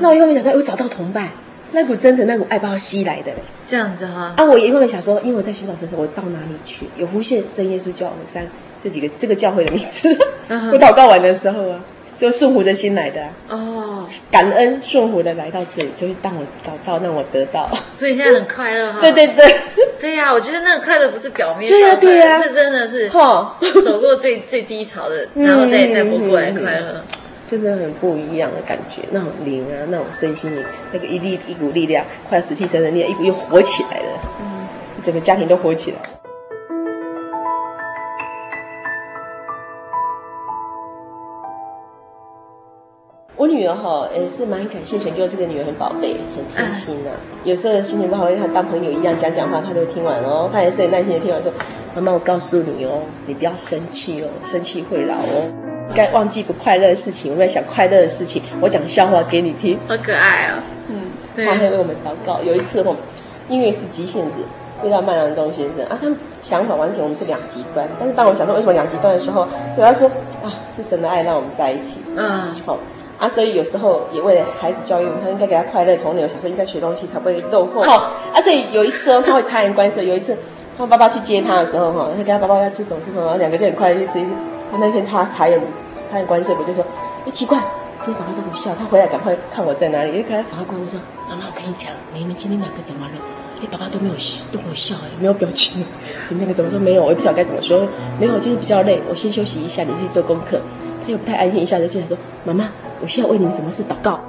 [0.00, 1.28] 那我一方面想说，我找到同伴，
[1.72, 3.32] 那股真诚，那股爱把我吸来的。
[3.66, 4.32] 这样子哈。
[4.36, 6.86] 啊，我一方面想说，因为我在寻找神的时候，我到哪里去？
[6.96, 8.46] 有浮现真耶稣教会三
[8.82, 10.08] 这几个这个教会的名字。
[10.48, 11.80] 我祷告完的时候啊。
[12.16, 19.00] 就顺服的心来的哦，感恩顺服的来到这里，就是当我找到，让我得到，所以现在很快乐哈。
[19.00, 19.56] 对对对，
[20.00, 27.04] 对呀，我觉得那个快乐不是表面上的，对呀，是真的是哈，走过最最低潮的， 然后再再活过来快乐，
[27.50, 34.66] 真的很不一样的感觉，那种灵啊，那种身心灵，那个一力一股力量，快要死气沉沉的力量，一股又活起来了，嗯，
[35.04, 35.98] 整个家庭都活起来。
[36.22, 36.25] 我
[43.56, 47.16] 女儿哈也是蛮感谢神，就这个女儿很宝贝，很贴心呐、啊。
[47.42, 50.50] 有时候心情不好，跟她当朋友一样讲讲话，她都会听完哦。
[50.52, 51.50] 她也是很耐心的听完，说
[51.96, 55.50] ：“妈妈，我告诉你哦，你不要生气哦，生气会老哦。
[55.94, 58.42] 该忘记不快乐的事情，我们要想快乐的事情。
[58.60, 60.62] 我讲笑话给你听，好可爱啊、哦。
[60.88, 61.02] 嗯，
[61.34, 61.46] 对。
[61.46, 62.42] 她还为我们祷告。
[62.42, 62.96] 有一次我们，
[63.48, 64.44] 因为是急性子，
[64.84, 67.88] 遇到麦兰东先生啊，他们想法完全我们是两极端。
[67.98, 70.08] 但是当我想到为什么两极端的时候，对他说：
[70.44, 72.00] 啊，是神的爱让我们在一起。
[72.16, 72.76] 嗯，好。
[73.18, 77.82] 啊，所以有时候也为了孩子教育，他应该给他快乐童年，想说应该学东西才不会落后。
[77.82, 80.02] 好，啊，所以有一次哦，他会察言观色。
[80.02, 80.36] 有一次，
[80.76, 84.24] 他爸爸去接他的时候，哈，他跟他爸爸要吃什么吃什么，然后两个就很快乐去吃。
[84.70, 85.60] 他那天他察言
[86.08, 86.84] 察言观色，我就说，
[87.26, 87.58] 哎，奇怪，
[88.00, 90.18] 今天爸爸都不笑，他回来赶快看我在哪里。
[90.18, 93.12] 一看，爸爸过来说，妈妈，我跟你讲，你们今天两个怎么了？
[93.62, 95.82] 哎，爸爸都没有笑，都没有笑，哎，没有表情。
[96.28, 96.78] 你那个怎么说？
[96.78, 97.88] 没有，我也不晓得该怎么说。
[98.20, 100.60] 没有，我今天比较累，我先休息一下，你去做功课。
[101.06, 102.68] 他又不太安心，一下就进来说，妈妈。
[103.00, 104.20] 我需要为你们什么事祷告？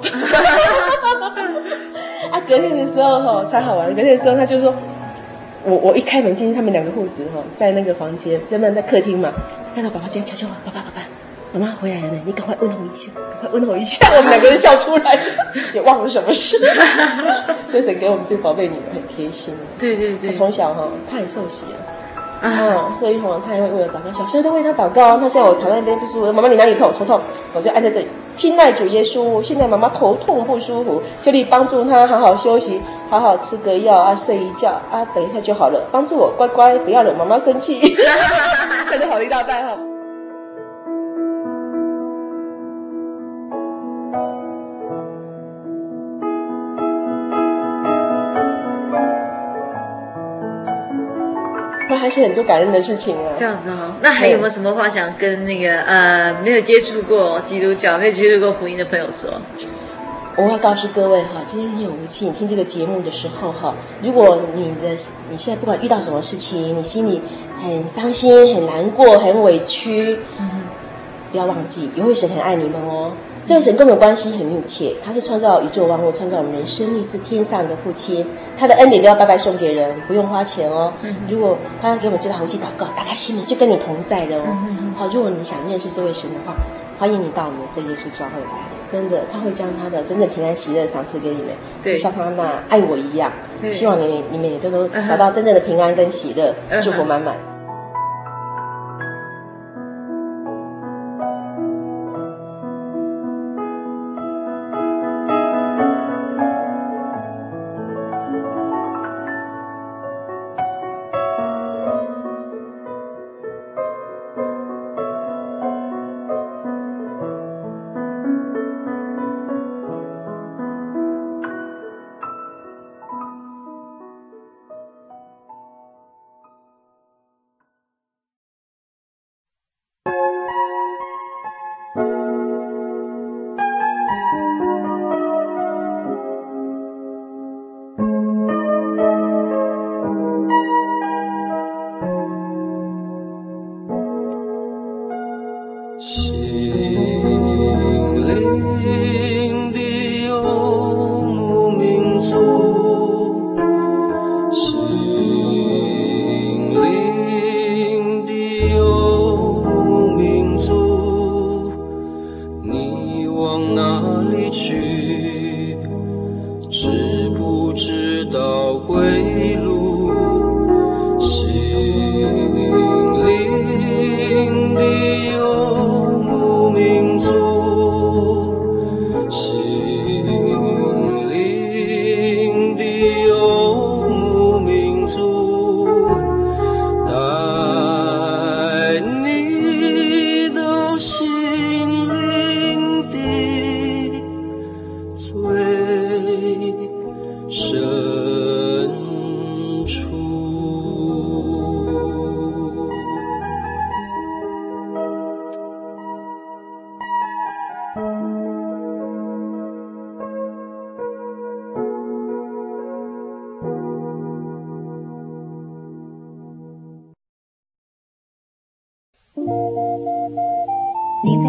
[2.30, 3.88] 啊，隔天的时候哈，才好玩。
[3.94, 4.74] 隔天的时候，他就说，
[5.64, 9.32] 我我一开门进去，他们两个父子哈，在那个房间，在那在客厅嘛，
[9.74, 11.02] 看到爸爸这样悄悄话，爸爸爸爸，
[11.52, 14.06] 妈妈回来了呢，你赶快问候一下，赶快问候一下。
[14.16, 15.18] 我们两个人笑出来，
[15.72, 16.58] 也忘了什么事。
[17.66, 19.54] 所以神给我们这个宝贝女儿很贴心。
[19.78, 21.97] 对对对，从小哈，她也受洗了。
[22.40, 25.16] 啊，所以哈，他还会为我祷告，小时候都为他祷告。
[25.16, 26.92] 那现在我躺在那边不舒服，妈妈你哪里痛？
[26.96, 27.20] 头痛，
[27.54, 28.06] 我就按在这里。
[28.36, 35.82] 亲爱主耶稣，现在妈妈头痛不舒服，求你帮助她好好休息，好好吃个药啊，睡一觉啊，等一下就好了。
[35.90, 37.80] 帮助我，乖乖，不要惹妈妈生气。
[38.90, 39.97] 那就好了一大半哈。
[51.98, 53.32] 还是很多感恩的事情啊。
[53.34, 59.30] 这样子哈、哦，那还有没有什么话想跟那个呃没有接触过基督教、没有接触过福音的朋友说？
[60.36, 64.96] 我要告诉各位哈，今天很有福气，你听这个节目的时候哈，如果你的
[65.28, 67.20] 你现在不管遇到什么事情，你心里
[67.60, 70.48] 很伤心、很难过、很委屈，嗯，
[71.32, 73.12] 不要忘记，有位神很爱你们哦。
[73.48, 78.22] 这位神跟我们关系很密切，他是创造宇宙万物、创造我们人生命，是天上的父亲，
[78.58, 80.92] 他的恩典都要白白送给人，不用花钱哦。
[81.00, 84.44] 嗯、如果他给我们最大福气祷告，打开心里就跟你同在了哦。
[84.78, 86.54] 嗯、好，如果你想认识这位神的话，
[86.98, 88.50] 欢迎你到我们这耶稣教会来，
[88.86, 91.46] 真的，他会将他的真正平安喜乐赏赐给你们，
[91.82, 93.32] 对，就像他那爱我一样。
[93.72, 97.34] 希望你你们也都能找到真正的平安跟喜乐，嗯、祝福满满。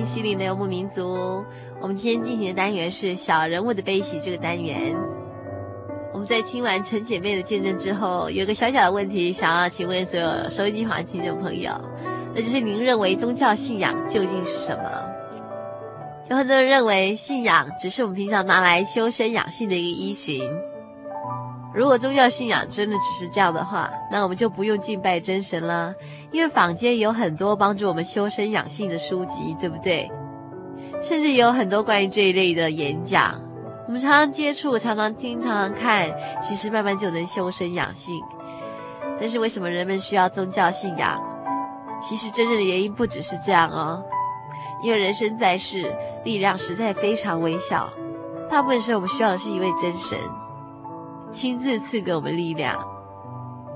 [0.00, 1.02] 续收听《心灵的游牧民族》。
[1.80, 4.94] 我们今天进行的单元是“小人物的悲喜”这个单元。
[6.12, 11.72] 我们在听完陈姐妹的见证之后，有个小小的问题，想要请问所有收音机旁听众朋友，
[12.34, 14.82] 那就是您认为宗教信仰究竟是什么？
[16.30, 20.42] 有很多人认为信仰只是我们平常拿来修身养性的一个依循。
[21.72, 25.94] 如果宗教信仰真的只是这样的话，那我们就不用敬拜真神了，
[26.32, 30.10] 因为坊间有很多帮助我们修身养性的书籍，对不对？
[31.02, 33.40] 甚至有很多关于这一类的演讲，
[33.86, 36.10] 我们常常接触、常常听、常常看，
[36.42, 38.20] 其实慢慢就能修身养性。
[39.20, 41.22] 但是为什么人们需要宗教信仰？
[42.02, 44.02] 其实真正的原因不只是这样哦，
[44.82, 45.94] 因为人生在世，
[46.24, 47.88] 力量实在非常微小，
[48.50, 50.18] 大部分时候我们需要的是一位真神。
[51.32, 52.76] 亲自赐给我们力量，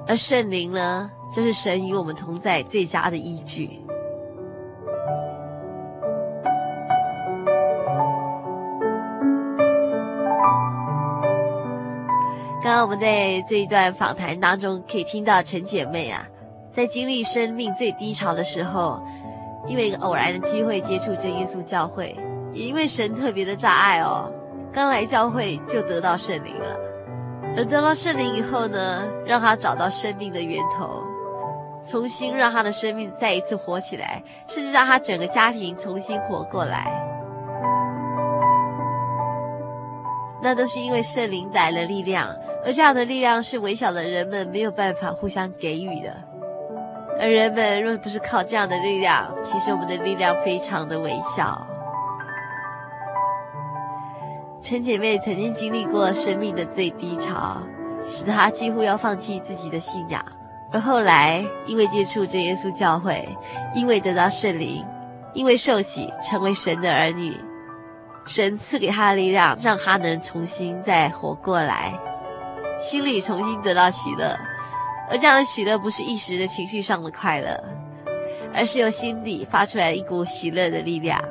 [0.08, 3.80] 而圣灵呢，就是神与我们同在最佳的依据。
[12.62, 16.26] 刚刚我们在这一段访谈当中，可以听到陈姐妹啊，
[16.72, 19.00] 在经历生命最低潮的时候，
[19.68, 22.16] 因为一个偶然的机会接触真耶稣教会，
[22.52, 24.32] 也因为神特别的大爱哦，
[24.72, 26.93] 刚来教会就得到圣灵了。
[27.56, 31.04] 而得到圣灵以后呢，让他找到生命的源头，
[31.84, 36.90] 重新让他的生命再一次活起来，甚至让他整个家庭重新活过来。
[40.42, 42.28] 那都是因为圣灵带来了力量，
[42.64, 46.12] 而这样的力量是微小的人们没有办法互相给予的。
[47.20, 51.66] 而人们若不是靠这样的力量，其实我们的力量非常的微小。
[54.64, 57.58] 陈姐妹曾经经历过生命的最低潮，
[58.02, 60.24] 使她几乎要放弃自己的信仰。
[60.72, 63.28] 而后来，因为接触真耶稣教会，
[63.74, 64.82] 因为得到圣灵，
[65.34, 67.38] 因为受洗成为神的儿女，
[68.24, 71.92] 神赐给她的力量，让她能重新再活过来，
[72.80, 74.34] 心里重新得到喜乐。
[75.10, 77.62] 而这样的喜乐不是一时的情绪上的快乐，
[78.54, 81.22] 而是由心底发出来一股喜乐的力量。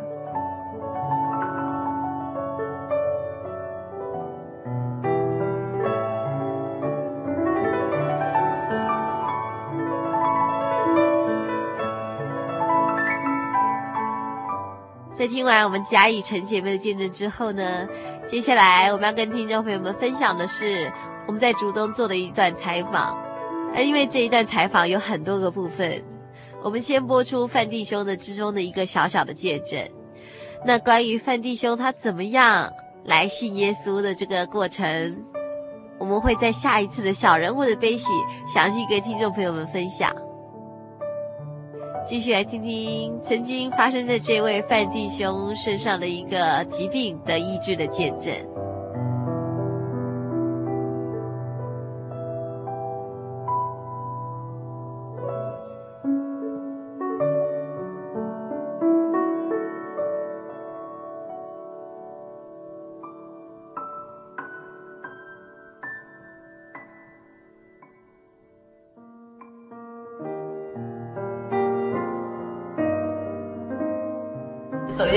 [15.24, 17.88] 在听完我们嘉义陈姐妹的见证之后呢，
[18.28, 20.92] 接下来我们要跟听众朋友们分享的是
[21.26, 23.18] 我们在竹东做的一段采访。
[23.74, 26.04] 而因为这一段采访有很多个部分，
[26.62, 29.80] 我们先播出范弟兄的之中的一个小小的见证。
[30.66, 32.70] 那关于范弟兄他怎么样
[33.06, 35.24] 来信耶稣的这个过程，
[36.00, 38.10] 我们会在下一次的小人物的悲喜
[38.46, 40.14] 详细跟听众朋友们分享。
[42.06, 48.34] 继续来听听曾经发生在这位范弟兄身上的一个疾病的医治的见证。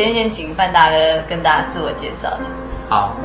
[0.07, 0.97] 先，先请范大哥
[1.29, 2.49] 跟大家自我介绍一下。
[2.89, 3.17] 好，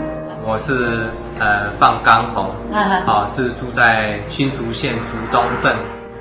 [0.43, 1.05] 我是
[1.37, 2.49] 呃范刚红，
[3.05, 5.75] 好，是住在新竹县竹东镇。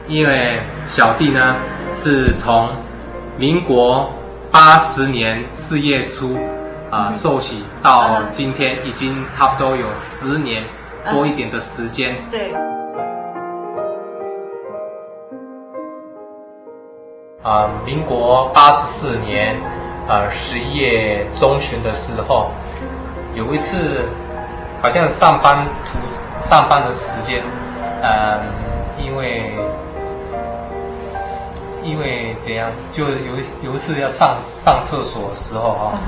[0.07, 1.55] 因为小弟呢
[1.95, 2.69] 是从
[3.39, 4.11] 民国
[4.51, 6.37] 八十年四月初
[6.91, 10.63] 啊、呃、受洗到今天，已经差不多有十年
[11.11, 12.15] 多一点的时间。
[12.31, 12.53] 对。
[17.43, 19.57] 啊、呃，民国八十四年。
[20.11, 22.51] 呃，十一月中旬的时候，
[23.33, 24.09] 有一次
[24.83, 25.99] 好像上班途
[26.45, 27.41] 上班的时间，
[28.03, 28.41] 嗯，
[28.99, 29.55] 因为
[31.85, 35.99] 因为怎样，就有有一次要上上厕所的时候哈、哦，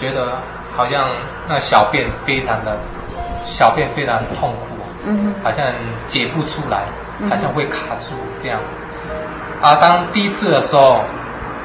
[0.00, 0.38] 觉得
[0.74, 1.10] 好像
[1.46, 2.78] 那小便非常的
[3.44, 4.66] 小便非常痛苦，
[5.04, 5.66] 嗯，好像
[6.08, 6.84] 解不出来，
[7.28, 8.58] 好像会卡住这样。
[9.60, 11.02] 啊，当第一次的时候，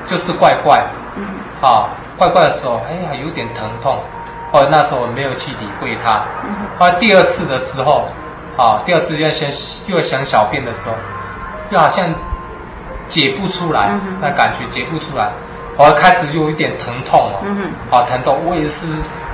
[0.07, 1.02] 就是怪怪，嗯，
[1.63, 1.87] 啊，
[2.17, 3.97] 怪怪的时候，哎呀，有点疼痛。
[4.51, 6.21] 后来那时候我没有去理会它。
[6.77, 8.09] 后来第二次的时候，
[8.57, 9.49] 啊，第二次要想
[9.87, 10.95] 又想小便的时候，
[11.71, 12.05] 又好像
[13.07, 13.89] 解不出来，
[14.21, 15.31] 那感觉解不出来。
[15.77, 17.31] 后来开始就有一点疼痛
[17.89, 18.37] 啊，疼痛。
[18.45, 18.85] 我也是，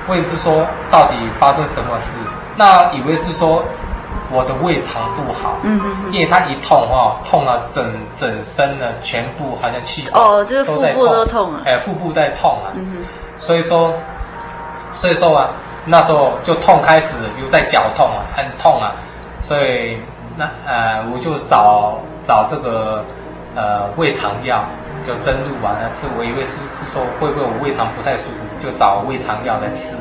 [0.06, 2.12] 我也是说，到底发生什么事？
[2.56, 3.64] 那以为是说
[4.32, 13.04] 我的胃肠不好，嗯嗯，因为它一痛哦，痛了整整身的全部好像气哦，就是腹部都痛啊，哎，腹部在痛啊，嗯哼，
[13.38, 13.92] 所以说。
[14.92, 15.48] 所以说啊，
[15.86, 18.92] 那时候就痛开始，又在脚痛啊，很痛啊，
[19.40, 19.96] 所以
[20.36, 23.02] 那呃，我就找找这个
[23.54, 24.62] 呃胃肠药，
[25.06, 26.06] 就针露完了吃。
[26.18, 29.96] 我以为是是说会不会我胃肠不太舒服，就找胃肠药来吃，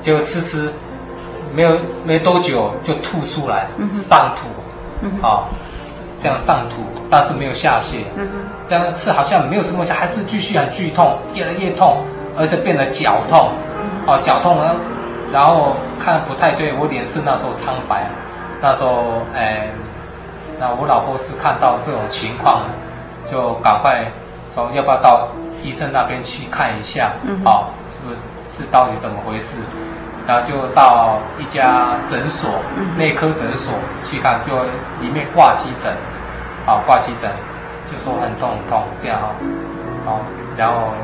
[0.00, 0.72] 结果吃吃
[1.54, 5.44] 没有没多久就吐出来，上吐，啊，
[6.18, 6.76] 这样上吐，
[7.10, 8.04] 但是没有下泻，
[8.68, 12.04] 这样吃好像没有什么下，还是继续很剧痛，越来越痛，
[12.36, 13.50] 而且变得脚痛。
[14.06, 14.74] 哦，脚痛了，
[15.30, 18.06] 然后看不太对，我脸色那时候苍白，
[18.62, 19.68] 那时候哎，
[20.58, 22.62] 那我老婆是看到这种情况，
[23.30, 24.06] 就赶快
[24.54, 25.28] 说要不要到
[25.62, 28.16] 医生那边去看一下，嗯，好，是不是
[28.56, 29.58] 是到底怎么回事？
[30.30, 32.48] 然后就到一家诊所，
[32.96, 33.74] 内科诊所
[34.04, 34.54] 去看，就
[35.00, 35.90] 里面挂急诊，
[36.66, 37.28] 啊挂急诊，
[37.90, 39.34] 就说很痛很痛这样哈，
[40.06, 40.20] 好，
[40.56, 40.94] 然后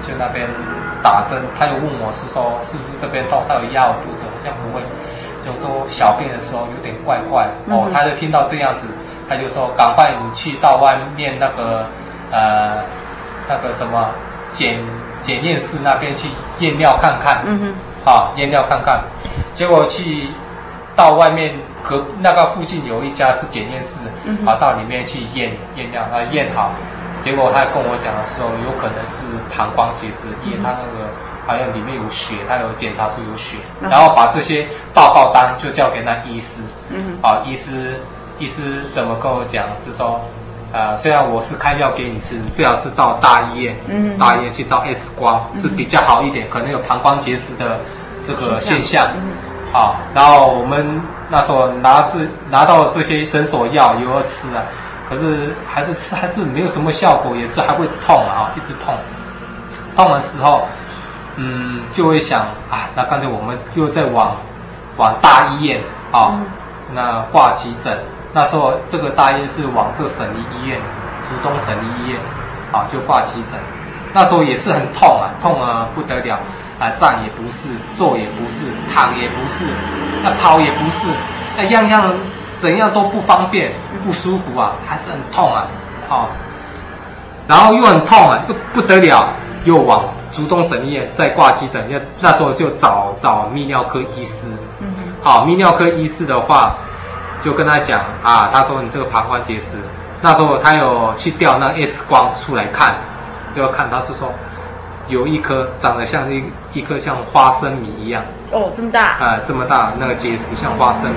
[0.00, 0.48] 就那边。
[1.02, 4.82] 打针，他又问我是说是不是这边痛，他有压我肚子，好像不会，
[5.40, 7.48] 就说小便的时候有点怪怪。
[7.68, 8.84] 哦，他就听到这样子，
[9.26, 11.86] 他就说赶快你去到外面那个
[12.30, 12.84] 呃
[13.48, 14.10] 那个什么
[14.52, 14.76] 检
[15.22, 16.28] 检验室那边去
[16.58, 17.74] 验尿看看，嗯哼，
[18.04, 19.02] 好验尿看看，
[19.54, 20.28] 结果去
[20.96, 24.06] 到外面隔那个附近有一家是检验室，
[24.46, 26.70] 啊到里面去验验尿，啊验好。
[27.22, 31.06] 结果他跟我讲的时候，有可能是膀胱结石，因为他那个
[31.46, 36.62] 好像里面有血，他有检查出有血，然后把这些报告单就交给那医师。
[36.88, 38.00] 嗯，啊，医师，
[38.38, 39.66] 医师怎么跟我讲？
[39.84, 40.18] 是说，
[40.72, 47.80] 呃，虽然我是开药给你吃，最好是到大医院，嗯，大医院去照 X 光是比较好一点，可能有膀胱结石的
[48.24, 49.08] 这个现象。
[49.16, 49.32] 嗯，
[49.72, 54.62] 好，然后我们那时候拿这拿到这些诊所药，有要吃啊。
[55.08, 58.94] 可是还是吃还是没有什么效果，也是还会痛啊，一直痛。
[59.96, 60.68] 痛的时候，
[61.34, 64.36] 嗯，就会想啊，那干脆我们就再往
[64.96, 65.80] 往大医院
[66.12, 66.38] 啊，
[66.94, 67.98] 那挂急诊。
[68.32, 70.78] 那时候这个大医院是往这省立医院，
[71.28, 72.20] 竹东省立医院
[72.72, 73.60] 啊，就挂急诊。
[74.12, 76.38] 那时候也是很痛啊，痛啊不得了
[76.78, 79.66] 啊，站也不是，坐也不是，躺也不是，
[80.22, 81.08] 那跑也不是，
[81.56, 82.14] 那样样。
[82.60, 83.72] 怎样都不方便，
[84.04, 85.64] 不舒服啊，还是很痛啊，
[86.10, 86.26] 哦，
[87.48, 89.30] 然后又很痛啊，又不得了，
[89.64, 94.46] 又往竹东省医院再挂急诊，就那时候就找找泌尿科医师，
[94.80, 96.76] 嗯，好，泌尿科医师的话，
[97.42, 99.76] 就跟他讲啊，他说你这个膀胱结石，
[100.20, 102.94] 那时候他有去调那 X 光出来看，
[103.54, 104.32] 要看他是说
[105.08, 108.22] 有一颗长得像一一颗像花生米一样，
[108.52, 111.16] 哦，这么大，啊，这么大那个结石像花生米。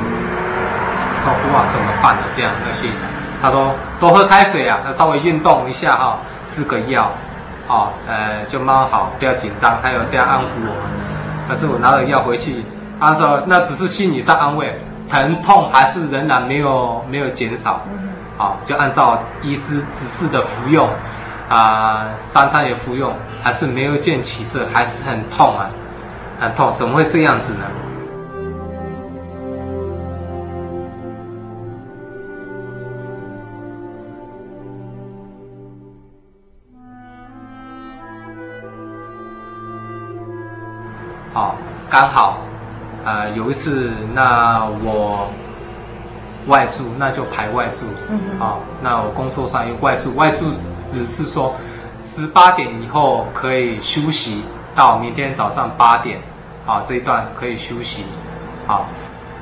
[1.24, 3.02] 说不啊，怎么办的这样的现象？
[3.42, 6.14] 他说多喝开水啊，那稍微运动一下哈、哦，
[6.46, 7.10] 吃个药，
[7.70, 9.78] 哦，呃，就慢慢好，不要紧张。
[9.82, 11.48] 他有这样安抚我们。
[11.48, 12.66] 可是我拿了药回去，
[13.00, 14.78] 他说那只是心理上安慰，
[15.14, 17.80] 疼痛还是仍然没有没有减少。
[18.36, 20.89] 好，就按照医师指示的服用，
[21.47, 25.70] 啊、呃，三餐也服用，还是没有见起色，还是很痛啊，
[26.39, 27.59] 很痛，怎么会这样子呢？
[41.32, 41.55] 好，
[41.88, 42.38] 刚好，
[43.06, 45.28] 呃，有一次，那我
[46.47, 47.86] 外宿，那就排外宿。
[48.10, 48.39] 嗯哼。
[48.39, 50.45] 好，那我工作上有外宿，外宿
[50.89, 51.54] 只是说
[52.01, 54.43] 十八点以后可以休息，
[54.74, 56.18] 到明天早上八点，
[56.66, 58.06] 啊，这一段可以休息。
[58.66, 58.86] 好，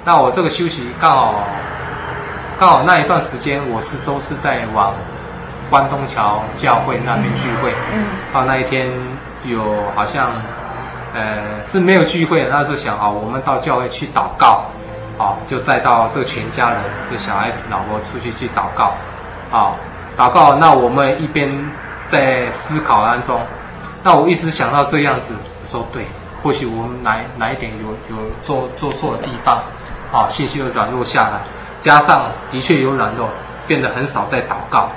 [0.04, 1.36] 那我这个休息刚好，
[2.60, 4.92] 刚好那一段时间我是都是在往
[5.70, 7.72] 关东桥教会那边聚会。
[7.94, 8.06] 嗯。
[8.34, 8.90] 啊，那一天
[9.46, 9.62] 有
[9.96, 10.32] 好像。
[11.14, 14.64] 呃，是没有聚会，他是想啊，我们到教会去祷告，
[15.18, 16.80] 啊，就再到这全家人，
[17.12, 18.94] 就小孩子、老婆出去去祷告，
[19.52, 19.74] 啊，
[20.18, 20.56] 祷告。
[20.56, 21.50] 那我们一边
[22.08, 23.42] 在思考当中，
[24.04, 25.34] 那我一直想到这样子，
[25.64, 26.06] 我说对，
[26.42, 29.62] 或许我们哪哪一点有有做做错的地方，
[30.14, 31.42] 啊，信心又软弱下来，
[31.82, 33.28] 加上的确有软弱，
[33.68, 34.90] 变得很少在祷告，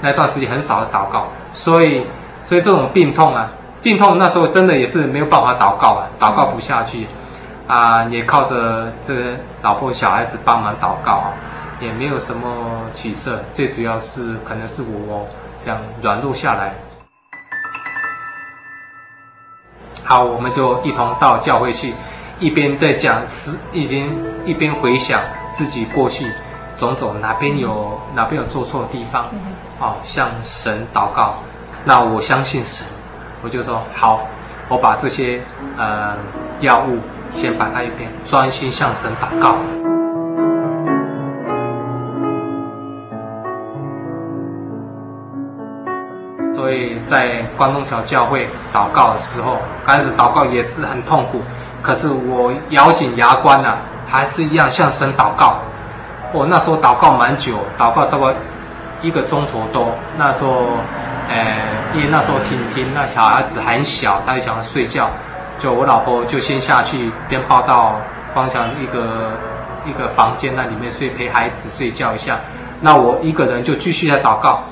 [0.00, 2.06] 那段时间很少的祷告，所以
[2.42, 3.46] 所以这种病痛啊。
[3.82, 7.06] 病痛那时候真的也是没有办法祷告啊，祷告不下去，
[7.66, 11.32] 啊，也靠着这个老婆小孩子帮忙祷告啊，
[11.80, 13.42] 也没有什么起色。
[13.54, 15.26] 最主要是可能是我
[15.62, 16.74] 这样软弱下来。
[20.04, 21.94] 好，我们就一同到教会去，
[22.38, 24.14] 一边在讲是已经
[24.44, 26.30] 一边回想自己过去
[26.76, 29.24] 种种哪边有哪边有做错的地方，
[29.80, 31.36] 啊，向神祷告。
[31.82, 32.86] 那我相信神。
[33.42, 34.20] 我就说好，
[34.68, 35.40] 我把这些
[35.78, 36.14] 呃
[36.60, 36.98] 药物
[37.34, 39.56] 先摆在一边，专心向神祷告。
[46.54, 51.40] 所以在关东桥教会祷告的时候，刚开始祷告也是很痛苦，
[51.80, 55.56] 可是我咬紧牙关呐、还是一样向神祷告。
[56.34, 58.34] 我那时候祷告蛮久，祷告差不多
[59.00, 60.66] 一个钟头多，那时候。
[61.30, 61.56] 呃，
[61.94, 65.08] 因为那时候婷婷那小孩子还小，他就想要睡觉，
[65.60, 67.94] 就我老婆就先下去，边抱到
[68.34, 69.30] 方向一个
[69.86, 72.40] 一个房间那里面睡，陪孩子睡觉一下。
[72.80, 74.64] 那我一个人就继续在祷告，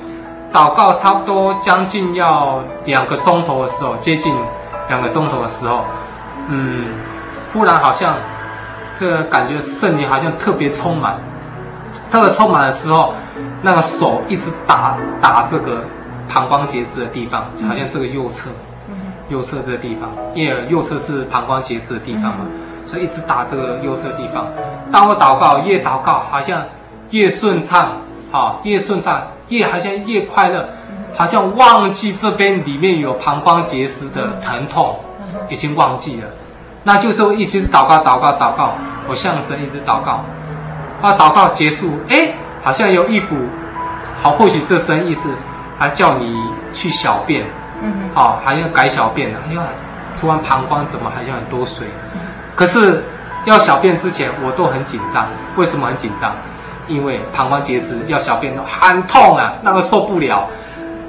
[0.51, 4.35] 祷告差不多将近要两个钟头的时候，接近
[4.89, 5.85] 两个钟头的时候，
[6.49, 6.87] 嗯，
[7.53, 8.15] 忽然好像
[8.99, 11.17] 这个感觉圣灵好像特别充满，
[12.11, 13.13] 特别充满的时候，
[13.61, 15.81] 那个手一直打打这个。
[16.31, 18.51] 膀胱结石的地方，就好像这个右侧，
[18.87, 18.95] 嗯、
[19.29, 24.47] 右侧这个地方，因为右侧是膀胱结石的地方嘛，嗯、所以一直打这个右侧的地方。
[24.91, 26.63] 当我祷告，越祷告好像
[27.09, 27.93] 越顺畅，
[28.31, 30.69] 好，越顺畅，越好像越快乐，
[31.15, 34.99] 好像忘记这边里面有膀胱结石的疼痛，
[35.49, 36.27] 已经忘记了。
[36.83, 38.73] 那就是我一直祷告，祷告，祷告，
[39.07, 40.23] 我向神一直祷告，
[41.01, 43.35] 啊，祷告结束，哎，好像有一股，
[44.21, 45.29] 好，或许这神意思。
[45.79, 46.35] 还叫你
[46.73, 47.45] 去小便，
[48.13, 49.39] 好、哦，还要改小便呢。
[49.49, 49.61] 哎呀，
[50.19, 51.87] 突然膀胱怎么还有很多水？
[52.13, 52.19] 嗯、
[52.53, 53.01] 可是
[53.45, 55.25] 要小便之前，我都很紧张。
[55.55, 56.33] 为什么很紧张？
[56.87, 60.47] 因为膀胱结石要小便都很痛啊，那个受不了，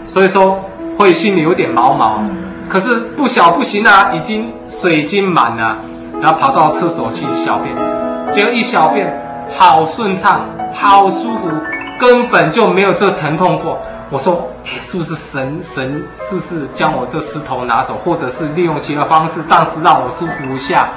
[0.06, 0.64] 所以说
[0.96, 2.18] 会心里有点毛毛。
[2.18, 2.36] 嗯、
[2.68, 5.78] 可是不小不行啊，已经水已经满了，
[6.22, 7.74] 然后跑到厕所去小便，
[8.32, 9.20] 结果一小便
[9.58, 10.42] 好顺畅，
[10.72, 11.48] 好舒服，
[11.98, 13.80] 根本就没有这疼痛过。
[14.10, 20.88] 我说，是不是神神是不是将我这石头拿走，或者是利用其他方式暂时让我舒服一下？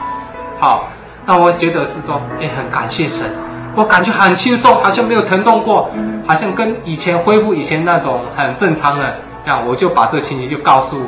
[0.59, 0.89] 好，
[1.26, 3.30] 那我觉得是说，哎，很感谢神，
[3.76, 5.91] 我感觉很轻松，好像没有疼痛过，
[6.28, 9.16] 好像跟以前恢复以前那种很正常的。
[9.45, 11.01] 这样我就把这个情形就告诉，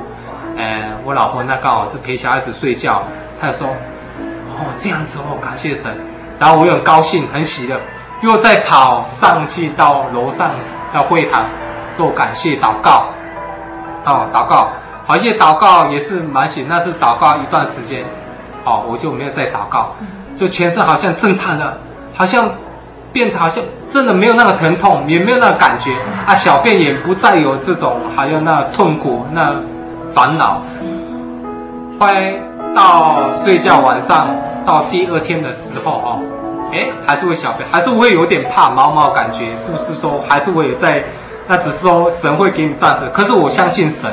[0.58, 3.01] 呃，我老婆，那刚好是陪小孩子睡觉，
[3.39, 5.89] 她就说，哦，这样子哦，感谢神。
[6.38, 7.80] 然后我又很高兴，很喜乐，
[8.22, 10.51] 又再跑上去到楼上
[10.93, 11.45] 到会堂。
[11.96, 13.06] 做感谢祷告，
[14.06, 14.70] 哦，祷告，
[15.06, 18.04] 好，因为祷告也是蛮行，那是祷告一段时间，
[18.66, 19.96] 哦，我就没有再祷告，
[20.38, 21.78] 就全身好像正常的，
[22.14, 22.50] 好像
[23.14, 25.93] 变成好像真的没有那个疼痛，也没有那个感觉。
[26.28, 29.56] 啊，小便也不再有这种还有那痛苦那
[30.14, 30.62] 烦恼。
[31.98, 32.34] 后来
[32.76, 34.36] 到睡觉晚上
[34.66, 36.20] 到第二天的时候哦，
[36.74, 41.02] 哎，还是会小便，还是会有点怕毛毛感觉，是不是说还是会有在？
[41.48, 44.12] 那只是说神会给你暂时，可是我相信神。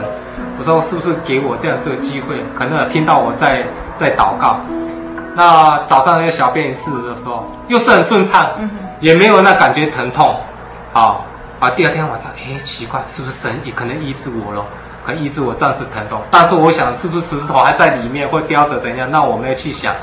[0.58, 2.36] 我说是不是给我这样这个机会？
[2.56, 3.64] 可能听到我在
[3.96, 4.60] 在祷告。
[5.34, 8.46] 那早上那个小便一次的时候，又是很顺畅，
[9.00, 10.36] 也没有那感觉疼痛。
[10.92, 11.24] 好，
[11.58, 14.64] 啊，第二天晚上，哎，奇怪，是不是神也可能医治我了？
[15.04, 16.20] 可能医治我暂时疼痛。
[16.30, 19.10] 但是我想，是不是石头还在里面，会叼着怎样？
[19.10, 19.94] 那我没有去想。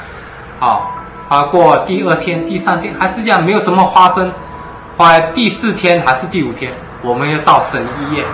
[0.59, 0.91] 好，
[1.29, 4.29] 啊，过第二天、第三天还是这样，没有什么发生。
[4.97, 6.73] 后来第四天还是第五天。
[7.01, 8.25] 我们要到省医院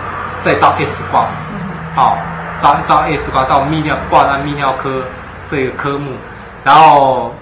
[0.43, 1.28] 再照 X 光，
[1.95, 2.18] 好，
[2.61, 5.03] 照照 X 光到泌尿挂那泌尿科
[5.49, 6.13] 这个科目，
[6.63, 7.34] 然后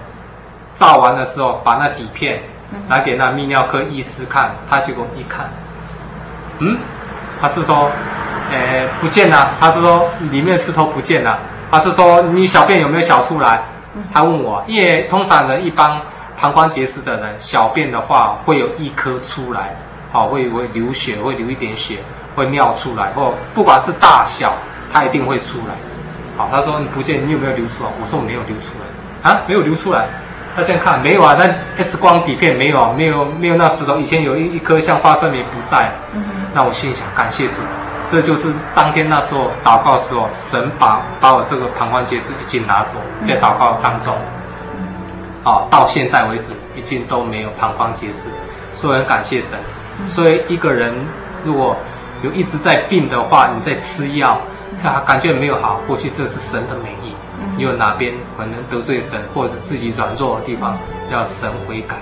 [0.78, 2.42] 照完的时候把那底片
[2.88, 5.48] 拿给那泌尿科医师看，他结果一看，
[6.58, 6.78] 嗯，
[7.40, 7.90] 他是说，
[8.50, 11.38] 呃，不见了，他是说里面石头不见了，
[11.70, 13.62] 他是说你小便有没有小出来？
[14.12, 16.00] 他问我，因为通常的一般
[16.40, 19.74] 膀胱结石的人小便的话会有一颗出来。
[20.14, 21.98] 好，会会流血，会流一点血，
[22.36, 24.52] 会尿出来，或不管是大小，
[24.92, 25.74] 它一定会出来。
[26.36, 27.90] 好，他说你不见，你有没有流出来？
[28.00, 30.06] 我说我没有流出来啊，没有流出来。
[30.54, 31.34] 他这样看没有啊？
[31.36, 32.94] 那 X 光底片没有啊？
[32.96, 35.90] 没有没有那石头，以前有一一颗像花生米不在。
[36.12, 36.22] 嗯。
[36.54, 37.54] 那我心里想，感谢主，
[38.08, 42.90] 这就是当天那时候祷告的时候，神把把我这个膀胱结石已经拿走，
[43.26, 44.14] 在祷告当中。
[44.76, 44.86] 嗯。
[45.42, 48.28] 好，到现在为止已经都没有膀胱结石，
[48.74, 49.58] 所以很感谢神。
[50.08, 50.92] 所以一个人
[51.44, 51.76] 如果
[52.22, 54.40] 有一直在病的话，你在吃药，
[54.82, 57.14] 他感觉没有好，或许这是神的美意。
[57.56, 60.76] 你有哪边可能得罪神，或者是自己软弱的地方，
[61.12, 61.96] 要神悔改。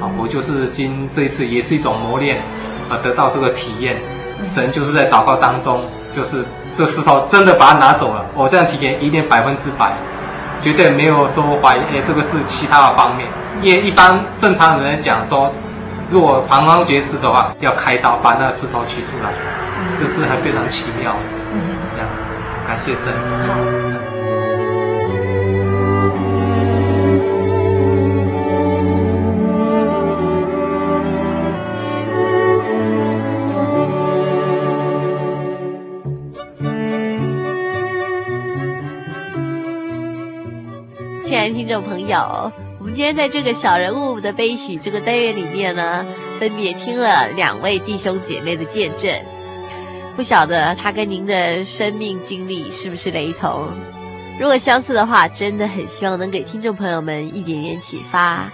[0.00, 2.42] 啊，我就是经这一次也是一种磨练，
[2.90, 3.96] 啊，得到这个体验。
[4.42, 6.44] 神就是在祷告当中，就是
[6.74, 8.26] 这石头真的把它拿走了。
[8.34, 9.92] 我这样体验一定百分之百，
[10.60, 11.80] 绝对没有说怀疑。
[11.92, 13.28] 哎，这个是其他的方面，
[13.62, 15.50] 因为一般正常人来讲说，
[16.14, 19.32] 如果膀胱结石的话，要开刀把那个石头取出来，
[19.98, 21.18] 这是还非常奇妙的。
[21.52, 21.58] 嗯，
[21.92, 22.08] 这样，
[22.68, 23.12] 感谢神。
[41.52, 42.50] 听众朋友，
[42.84, 46.04] 我们今天在这个小人物的悲喜这个单元里面呢，
[46.38, 49.10] 分别听了两位弟兄姐妹的见证。
[50.14, 53.70] 不晓得他跟您的生命经历是不是雷同？
[54.38, 58.52] 如果相似的话，真的很希望能给听众朋友们一点点启发。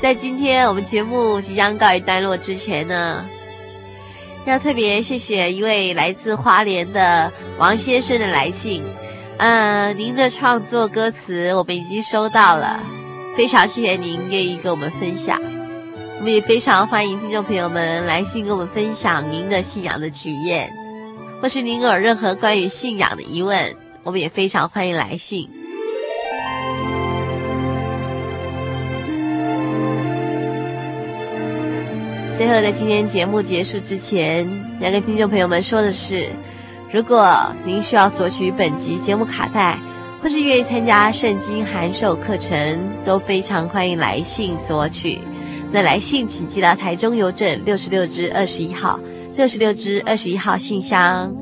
[0.00, 3.26] 在今天我们节目即将告一段落之前呢，
[4.44, 8.84] 要特别谢谢一位来自花莲的王先生的来信。
[9.38, 12.80] 嗯、呃，您的创作歌词我们已经收到了，
[13.36, 15.38] 非常谢谢您愿意跟我们分享。
[16.18, 20.72] 我们也非常欢迎听众朋友们来信跟我们分享您的信仰的体验，
[21.42, 25.46] 或是您有任何关于信仰的疑问，我们也非常欢迎来信。
[32.34, 34.48] 最后，在今天节目结束之前，
[34.80, 36.30] 要跟听众朋友们说的是。
[36.92, 39.78] 如果您需要索取本集节目卡带，
[40.22, 45.20] 或是愿意参加圣经函授课程，都非常欢迎来信索取。
[45.70, 48.98] 那来信请寄到台中邮政六十六支二十一号，
[49.36, 51.34] 六十六支二十一号信箱，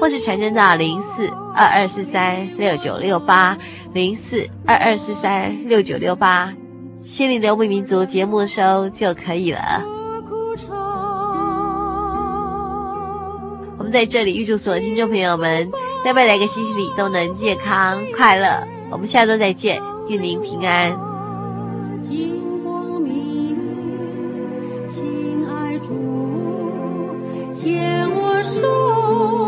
[0.00, 3.58] 或是传真到零四二二四三六九六八
[3.92, 6.54] 零四二二四三六九六八，
[7.02, 9.97] 心灵的游牧民族节目收就可以了。
[13.90, 15.70] 在这里预祝所有听众朋友们
[16.04, 18.46] 在未来一个星期里都能健康快乐。
[18.90, 20.90] 我们下周再见，愿您平安。
[22.00, 23.56] 金光明，
[24.86, 25.92] 亲爱主，
[27.52, 29.47] 牵我手。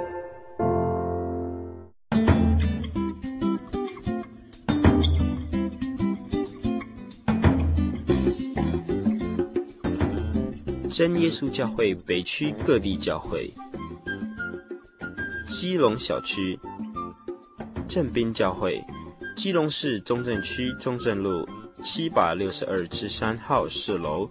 [10.91, 13.49] 真耶稣教会北区各地教会，
[15.47, 16.59] 基隆小区
[17.87, 18.83] 正滨教会，
[19.37, 21.47] 基隆市中正区中正路
[21.81, 24.29] 七百六十二之三号四楼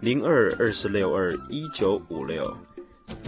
[0.00, 2.56] 零二二四六二一九五六，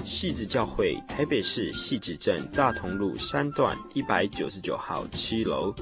[0.03, 5.74] 汐止教会台北市汐止镇大同路三段一百九十九号七楼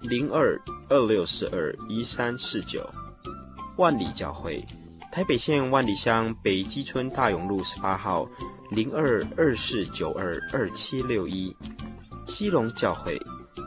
[0.00, 2.88] 零二二六四二一三四九，
[3.76, 4.64] 万里教会。
[5.16, 8.28] 台北县万里乡北基村大勇路十八号
[8.70, 11.56] 零二二四九二二七六一，
[12.26, 13.18] 基隆教会，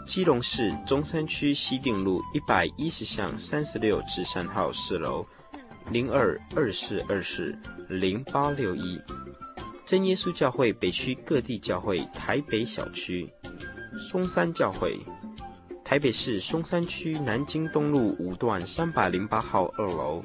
[0.06, 5.26] 基隆市中山区西定路一百一十巷三十六至三号四楼
[5.90, 9.02] 零二二四二四零八六一，
[9.88, 13.28] 真耶稣教会北区各地教会台北小区，
[14.12, 15.00] 松山教会，
[15.84, 20.24] 台北市松山区南京东路五段三百零八号二楼。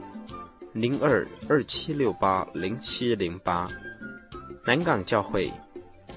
[0.74, 3.68] 零二二七六八零七零八，
[4.66, 5.52] 南港教会，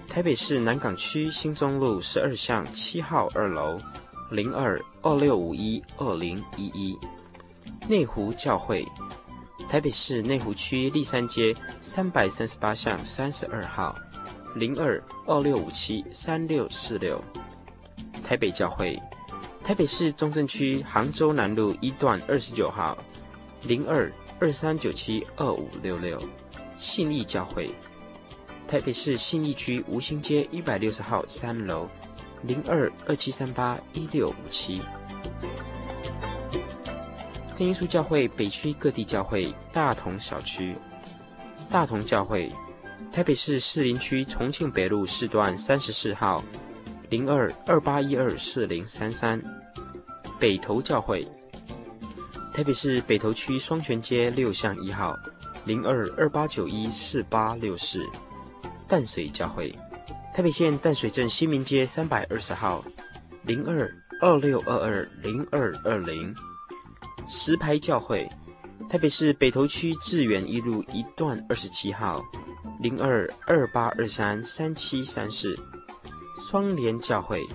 [0.08, 3.80] 台北市南港区新中路十二巷七号二楼，
[4.32, 6.98] 零二二六五一二零一一，
[7.88, 8.84] 内湖教会，
[9.70, 13.96] 台北市内湖区立山街三百三十八巷三十二号，
[14.56, 17.24] 零二二六五七三六四六，
[18.24, 19.00] 台北教会，
[19.64, 22.98] 台北市中正区杭州南路一段二十九号，
[23.62, 24.12] 零二。
[24.40, 26.22] 二三九七二五六六，
[26.76, 27.72] 信义教会，
[28.68, 31.90] 台北市信义区吴兴街一百六十号三楼，
[32.44, 34.80] 零二二七三八一六五七。
[37.56, 40.76] 真耶稣教会北区各地教会大同小区，
[41.68, 42.52] 大同教会，
[43.12, 46.44] 台北市士林区重庆北路四段三十四号，
[47.10, 49.42] 零二二八一二四零三三，
[50.40, 51.28] 北投教会。
[52.58, 55.16] 台北市北投区双泉街六巷一号，
[55.64, 58.04] 零二二八九一四八六四，
[58.88, 59.72] 淡水教会，
[60.34, 62.84] 台北县淡水镇新民街三百二十号，
[63.44, 63.88] 零二
[64.20, 66.34] 二六二二零二二零，
[67.28, 68.28] 石牌教会，
[68.90, 72.26] 台北市北投区志远一路一段二十七号，
[72.82, 75.56] 零二二八二三三七三四，
[76.50, 77.46] 双联教会，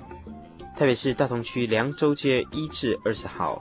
[0.76, 3.60] 台北市大同区凉州街一至二十号。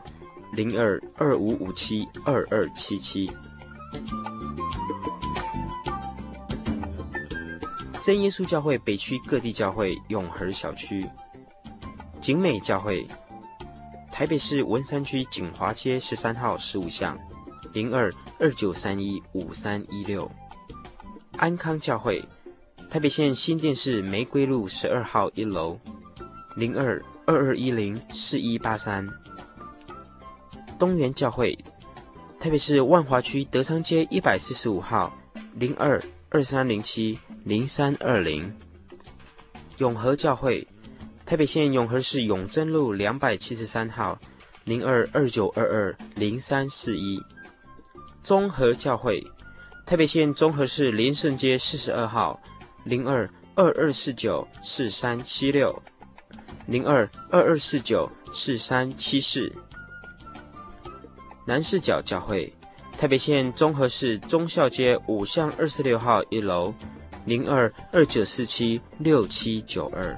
[0.54, 3.32] 零二二五五七二二七七，
[8.04, 11.08] 真耶稣教会北区各地教会永和小区，
[12.20, 13.08] 景美教会，
[14.12, 17.18] 台北市文山区景华街十三号十五巷，
[17.72, 20.30] 零二二九三一五三一六，
[21.38, 22.22] 安康教会，
[22.90, 25.80] 台北县新店市玫瑰路十二号一楼，
[26.58, 29.08] 零二二二一零四一八三。
[30.82, 31.56] 东园教会，
[32.40, 35.16] 特别是万华区德昌街一百四十五号，
[35.54, 38.52] 零二二三零七零三二零。
[39.78, 40.68] 永和教会，
[41.24, 44.20] 台北县永和市永贞路两百七十三号，
[44.64, 47.22] 零二二九二二零三四一。
[48.24, 49.24] 综合教会，
[49.86, 52.42] 台北县综合市连胜街四十二号，
[52.86, 55.80] 零二二二四九四三七六，
[56.66, 59.54] 零二二二四九四三七四。
[61.46, 62.52] 南势角教会，
[62.98, 66.74] 台北县中和市忠孝街五巷二十六号一楼，
[67.26, 70.18] 零二二九四七六七九二。